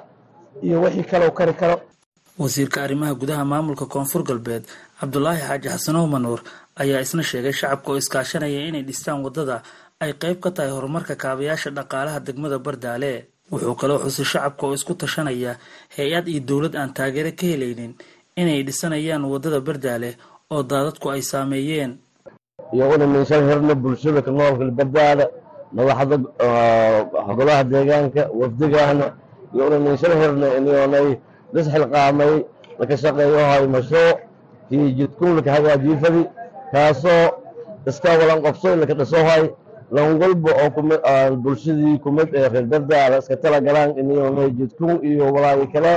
iyo 0.62 0.80
wixii 0.82 1.04
kale 1.10 1.30
kari 1.30 1.54
karo. 1.54 1.76
Wasiirka 2.38 2.82
arrimaha 2.84 3.14
gudaha 3.14 3.44
maamulka 3.44 3.86
koonfur 3.86 4.22
galbeed 4.22 4.64
cabdulaahi 5.00 5.40
xaaji 5.48 5.68
xasanow 5.68 6.06
manuur 6.06 6.40
ayaa 6.82 7.00
isna 7.04 7.22
sheegay 7.22 7.52
shacabka 7.52 7.90
oo 7.92 7.98
iskaashanaya 7.98 8.60
inay 8.68 8.82
dhistaan 8.82 9.20
waddada 9.24 9.62
ay 10.00 10.12
qayb 10.22 10.38
ka 10.40 10.50
tahay 10.50 10.70
horumarka 10.70 11.14
kaabayaasha 11.22 11.70
dhaqaalaha 11.70 12.20
degmada 12.26 12.58
bardaale. 12.58 13.26
Wuxuu 13.50 13.74
kaloo 13.80 13.98
xusay 14.04 14.24
shacabka 14.32 14.62
oo 14.66 14.74
isku 14.78 14.94
tashanaya 14.94 15.56
hay'ad 15.96 16.26
iyo 16.28 16.40
dowlad 16.48 16.74
aan 16.76 16.94
taageero 16.94 17.32
ka 17.34 17.46
helaynin 17.46 17.92
inay 18.36 18.62
dhisanayaan 18.62 19.24
waddada 19.32 19.60
bardaale 19.60 20.10
oo 20.50 20.62
daadadku 20.62 21.10
ay 21.12 21.20
saameeyeen. 21.22 21.92
Iyaguna 22.72 23.06
miisaan 23.06 23.44
hirna 23.48 23.74
bulshada 23.74 24.22
ka 24.22 24.30
noolka 24.30 24.64
bardaale 24.78 25.24
madaxda 25.76 26.16
golaha 27.36 27.64
deegaanka 27.64 28.22
wafdigaana 28.40 29.06
iyaguna 29.54 29.78
miisaan 29.84 30.16
hirna 30.22 30.46
inyoonay 30.58 31.08
lisxilqaamay 31.54 32.32
laka 32.80 32.96
shaqeeyo 33.02 33.38
hay 33.50 33.64
mashruuc 33.74 34.18
kii 34.68 34.92
jidkun 34.98 35.36
laka 35.36 35.50
hagaajiyifadi 35.52 36.22
kaasoo 36.72 37.24
iska 37.88 38.08
walan 38.20 38.40
qabso 38.44 38.76
laka 38.76 38.94
dhisohay 38.94 39.44
lan 39.92 40.06
walba 40.20 40.50
oo 40.64 40.70
kumid 40.76 41.00
bulshadii 41.44 41.98
kumid 42.04 42.28
ee 42.34 42.48
reer 42.48 42.64
bardaale 42.72 43.18
iska 43.20 43.36
tala 43.36 43.60
galaan 43.60 43.90
inyoonay 44.00 44.50
jidkun 44.58 44.96
iyo 45.04 45.24
walaagi 45.34 45.66
kale 45.72 45.94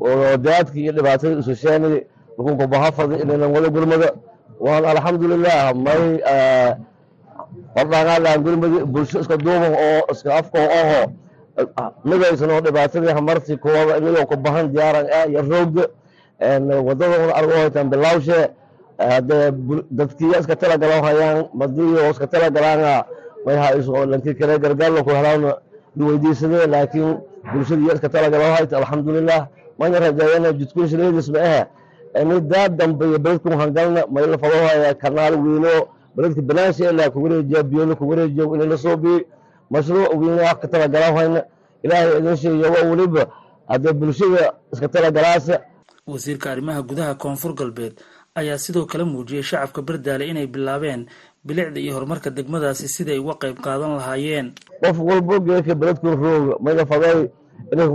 oo 0.00 0.36
daadka 0.36 0.74
iyo 0.78 0.92
dhibaatada 0.92 1.38
isusheeni 1.38 2.02
lakunka 2.38 2.66
bahafadi 2.66 3.14
inaynan 3.22 3.50
wada 3.54 3.68
gurmada 3.68 4.08
waan 4.60 4.84
alxamdulilah 4.84 5.74
may 5.74 6.02
wardhaqaalaan 7.76 8.38
gurmadi 8.44 8.78
bulsho 8.84 9.20
iska 9.20 9.36
duuban 9.36 9.72
oo 9.74 10.00
iska 10.12 10.30
afka 10.40 10.58
oho. 10.80 11.02
Midaysan 12.04 12.50
oo 12.50 12.60
dhibaatadii 12.60 13.12
hamarti 13.18 13.56
kuwada 13.56 13.96
inagoo 13.98 14.26
ku 14.26 14.36
baahan 14.36 14.72
diyaaran 14.72 15.06
ah 15.12 15.24
iyo 15.28 15.40
roogga 15.42 15.84
waddada 16.86 17.14
una 17.24 17.32
argo 17.34 17.52
haytaan 17.52 17.88
bilawshe. 17.90 18.40
Hadee 18.98 19.52
dadkiya 19.90 20.40
iska 20.40 20.56
tala 20.56 20.76
galan 20.78 21.04
hayaan 21.04 21.38
madiyo 21.54 22.10
iska 22.10 22.26
tala 22.26 22.50
galaana 22.50 23.04
may 23.44 23.56
hayso 23.56 24.06
lanki 24.06 24.34
kale 24.34 24.58
gargaarla 24.58 25.04
ku 25.04 25.10
helaana 25.10 25.56
weydiisadee 25.96 26.66
laakiin 26.66 27.20
bulshadiiya 27.52 27.94
iska 27.94 28.08
tala 28.08 28.30
galan 28.30 28.56
hayta 28.56 28.76
alxamdulilah 28.80 29.46
mana 29.78 30.00
rajaayana 30.00 30.52
jidkun 30.52 30.88
ma 31.32 31.40
ahe 31.40 31.62
ini 32.22 32.40
daa 32.40 32.68
dambe 32.68 33.04
iyo 33.08 33.18
beledkun 33.18 33.52
hangalna 33.60 34.00
mayla 34.14 34.38
fadahaya 34.38 34.94
kanaal 34.94 35.34
weyno 35.44 35.72
beledka 36.16 36.42
banaansha 36.48 36.90
ilaa 36.92 37.10
ku 37.10 37.18
wareejiya 37.24 37.62
biyona 37.62 37.94
ku 37.94 38.04
wareejiya 38.08 38.44
inay 38.54 38.68
la 38.72 38.76
soo 38.78 38.96
biyi 38.96 39.20
mashruuc 39.70 40.10
weynaha 40.20 40.54
ka 40.60 40.66
tala 40.68 40.88
galan 40.88 41.12
hayna 41.16 41.40
ilaahay 41.84 42.18
idin 42.18 42.36
sheegayo 42.36 42.90
weliba 42.90 43.22
haddee 43.68 43.92
bulshada 43.92 44.52
iska 44.72 44.88
tala 44.88 45.10
galaasa 45.10 45.60
wasiirka 46.06 46.50
arrimaha 46.52 46.82
gudaha 46.82 47.14
koonfur 47.14 47.52
galbeed 47.54 47.94
ayaa 48.34 48.58
sidoo 48.58 48.86
kale 48.86 49.04
muujiyey 49.04 49.42
shacabka 49.42 49.82
bardaale 49.82 50.24
inay 50.28 50.46
bilaabeen 50.46 51.06
bilicda 51.44 51.80
iyo 51.80 51.94
horumarka 51.94 52.30
degmadaasi 52.30 52.88
siday 52.88 53.18
uga 53.18 53.34
qayb 53.42 53.56
qaadan 53.64 53.96
lahaayeen. 53.98 54.52
Qof 54.82 54.98
walbo 54.98 55.40
geeka 55.40 55.74
beledkun 55.74 56.14
rooga 56.22 56.54
mayla 56.60 56.86
faday 56.86 57.28
inay 57.72 57.88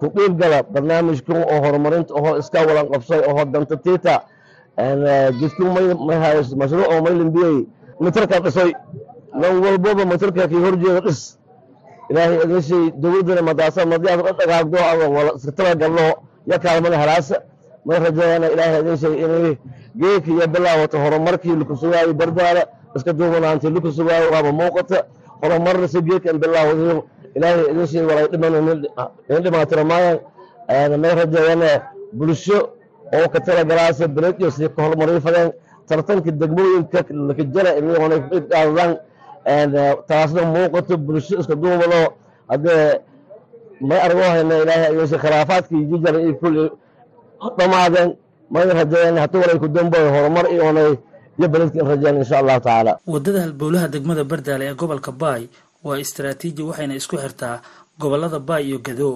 ku 0.00 0.06
dhiib 0.14 0.38
gala 0.40 0.58
barnaamijkan 0.74 1.36
oo 1.52 1.58
horumarinta 1.64 2.14
oo 2.14 2.38
iska 2.40 2.58
walan 2.68 2.86
qabsay 2.92 3.20
oo 3.30 3.44
danta 3.52 3.76
tiita 3.84 4.14
jidkun 5.40 5.68
mashruuc 6.58 6.88
oo 6.92 7.00
maylambiyey 7.04 7.56
mitarkaa 8.00 8.40
dhisoy 8.44 8.70
nan 9.40 9.54
walbaba 9.64 10.04
mitarkaa 10.04 10.48
kii 10.50 10.62
horjeeda 10.64 11.00
dhis. 11.00 11.38
Ilaahay 12.10 12.36
idin 12.44 12.62
shay 12.62 12.84
dowladdana 13.02 13.42
madaasa 13.42 13.86
madiyaas 13.86 14.20
dha 14.24 14.32
dhagaagdo 14.38 14.78
ama 14.92 15.06
wala 15.16 15.30
sirtala 15.42 15.74
galno 15.74 16.04
ya 16.46 16.58
kaalmada 16.58 16.98
halaasa 17.02 17.36
may 17.86 17.98
rajayaana 17.98 18.46
ilaahay 18.54 18.80
idin 18.80 18.96
inay 19.24 19.56
geedka 20.00 20.30
iyo 20.30 20.46
bilaawato 20.54 20.96
horumarkii 21.04 21.56
laku 21.60 21.74
sugaayo 21.76 22.12
bardaala 22.14 22.62
iska 22.96 23.12
duubanaantii 23.12 23.70
laku 23.76 23.88
sugaayo 23.92 24.28
muuqata 24.52 24.98
horumarna 25.42 25.86
si 25.88 25.98
geedkan 26.06 26.36
bilaawadayo 26.42 27.04
ilaahay 27.36 27.64
idin 27.70 27.86
shay 27.86 28.02
walay 28.08 28.26
dhiman 28.32 28.54
in 29.28 29.42
dhimaatira 29.44 29.84
maayan 29.84 30.92
may 31.02 31.12
rajayaana 31.18 31.70
bulsho 32.12 32.58
oo 33.16 33.26
ka 33.32 33.38
tala 33.40 33.64
galaasa 33.64 34.08
beled 34.08 34.36
iyo 34.40 34.50
si 34.50 34.68
ka 34.68 34.80
horumarin 34.82 35.20
fadeen. 35.20 35.50
Tartanka 35.88 36.30
degmooyinka 36.32 36.98
lakajara 37.28 37.70
inagona 37.78 38.16
qaadadaan 38.30 38.92
taasna 40.08 40.42
muuqato 40.52 40.96
bulsho 40.96 41.34
iska 41.40 41.54
duubano 41.54 42.00
haddee 42.48 43.00
may 43.88 44.00
argo 44.06 44.22
hayna 44.32 44.54
ilaahay 44.64 44.86
ayuusa 44.96 45.18
khilaafaadkii 45.22 45.84
jijara 45.90 46.18
iyo 46.24 46.34
kulli 46.40 46.64
dhammaadeen 47.58 48.10
may 48.50 48.64
rajeeyeen 48.78 49.16
hata 49.18 49.36
walay 49.38 49.58
ku 49.60 49.68
damboy 49.68 50.04
horumar 50.14 50.46
iyoonay 50.54 50.96
iyo 51.38 51.48
beledka 51.52 51.78
in 51.80 51.86
rajeen 51.90 52.16
insha 52.22 52.36
allahu 52.40 52.60
tacaala. 52.60 52.92
Waddada 53.12 53.40
halbowlaha 53.44 53.86
degmada 53.94 54.24
bardaale 54.24 54.64
ee 54.70 54.74
gobolka 54.80 55.12
baay 55.22 55.42
waa 55.86 55.98
istaraatiiji 56.04 56.62
waxayna 56.68 56.94
isku 57.00 57.16
xirtaa 57.22 57.56
gobollada 58.00 58.38
baay 58.48 58.64
iyo 58.68 58.78
gado 58.86 59.10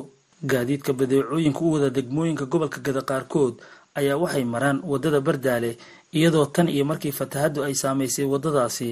gaadiidka 0.50 0.92
badeecooyinka 0.98 1.60
u 1.66 1.72
wada 1.74 1.88
degmooyinka 1.96 2.44
gobolka 2.52 2.78
gada 2.86 3.02
qaarkood 3.10 3.54
ayaa 3.98 4.16
waxay 4.22 4.44
maraan 4.54 4.78
waddada 4.90 5.20
bardaale 5.20 5.70
iyadoo 6.18 6.46
tan 6.54 6.68
iyo 6.68 6.84
markii 6.90 7.12
fatahaddu 7.20 7.58
ay 7.66 7.74
saamaysay 7.82 8.24
waddadaasi 8.32 8.88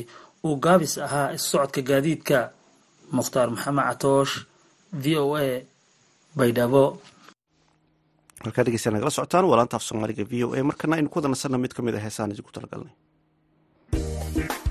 uu 0.47 0.57
gaabis 0.65 0.99
ahaa 0.99 1.33
issocodka 1.37 1.81
gaadiidka. 1.91 2.39
Mukhtaar 3.17 3.49
maxamed 3.55 3.85
catoosh 3.89 4.35
v 5.03 5.05
o 5.23 5.37
a 5.39 5.62
baydhabo. 6.39 6.85
Halkaa 8.45 8.65
dhegeysta 8.67 8.91
nagala 8.91 9.11
socotaan 9.17 9.45
waa 9.51 9.57
laanta 9.59 9.77
af 9.79 9.83
soomaaliga 9.89 10.25
v 10.31 10.45
o 10.45 10.49
a. 10.59 10.62
Markana 10.71 10.97
aynu 10.97 11.09
ku 11.09 11.19
wada 11.19 11.29
nasanna 11.29 11.59
mid 11.59 11.73
ka 11.77 11.83
mid 11.87 11.95
a 11.95 12.01
heesaan 12.05 12.31
idinku 12.35 12.51
talagalnay 12.57 12.93
Thank 14.37 14.51
you. 14.51 14.65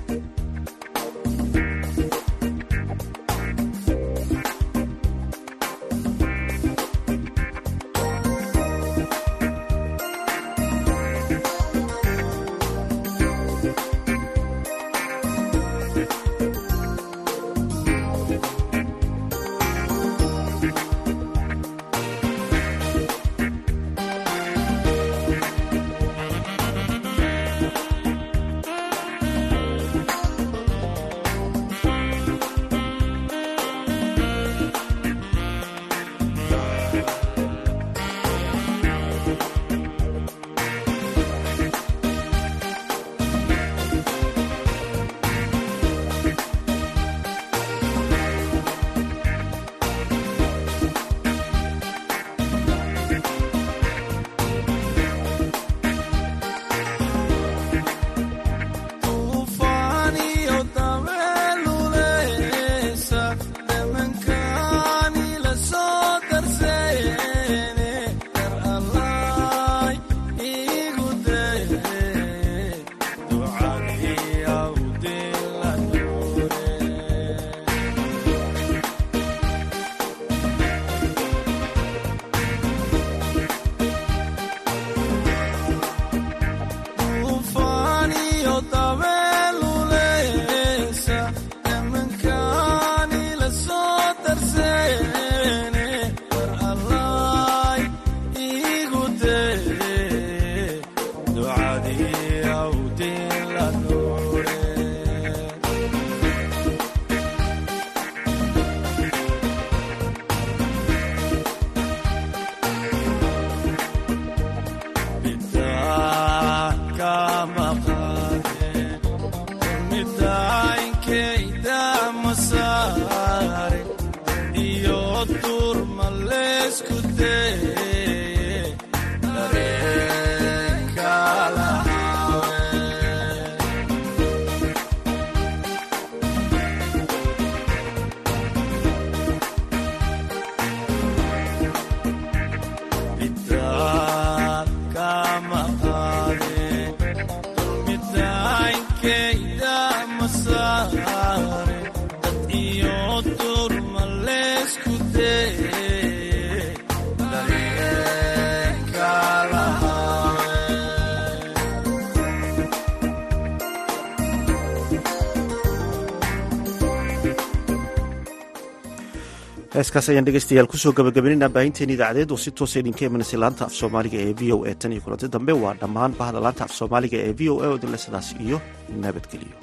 Heeskaas 169.96 170.10
ayaan 170.12 170.26
dhegeystayaal 170.28 170.68
ku 170.68 170.78
soo 170.78 170.92
gabagabaynayna 170.98 171.48
baahinteen 171.56 171.94
idaacadeed 171.96 172.32
oo 172.36 172.38
si 172.44 172.52
toosa 172.52 172.80
idinka 172.82 173.06
imanaysa 173.08 173.40
laanta 173.40 173.64
af 173.66 173.74
soomaaliga 173.80 174.18
ee 174.26 174.34
v 174.40 174.52
o 174.56 174.58
a 174.70 174.74
tan 174.76 174.92
iyo 174.94 175.02
kulanti 175.06 175.28
dambe 175.36 175.54
waa 175.64 175.74
dhammaan 175.82 176.12
bahda 176.20 176.40
laanta 176.46 176.64
af 176.68 176.74
soomaaliga 176.80 177.18
ee 177.28 177.34
v 177.40 177.42
o 177.54 177.56
a 177.64 177.98
sidaas 178.04 178.28
iyo 178.46 178.58
nabadgeliyo 179.04 179.56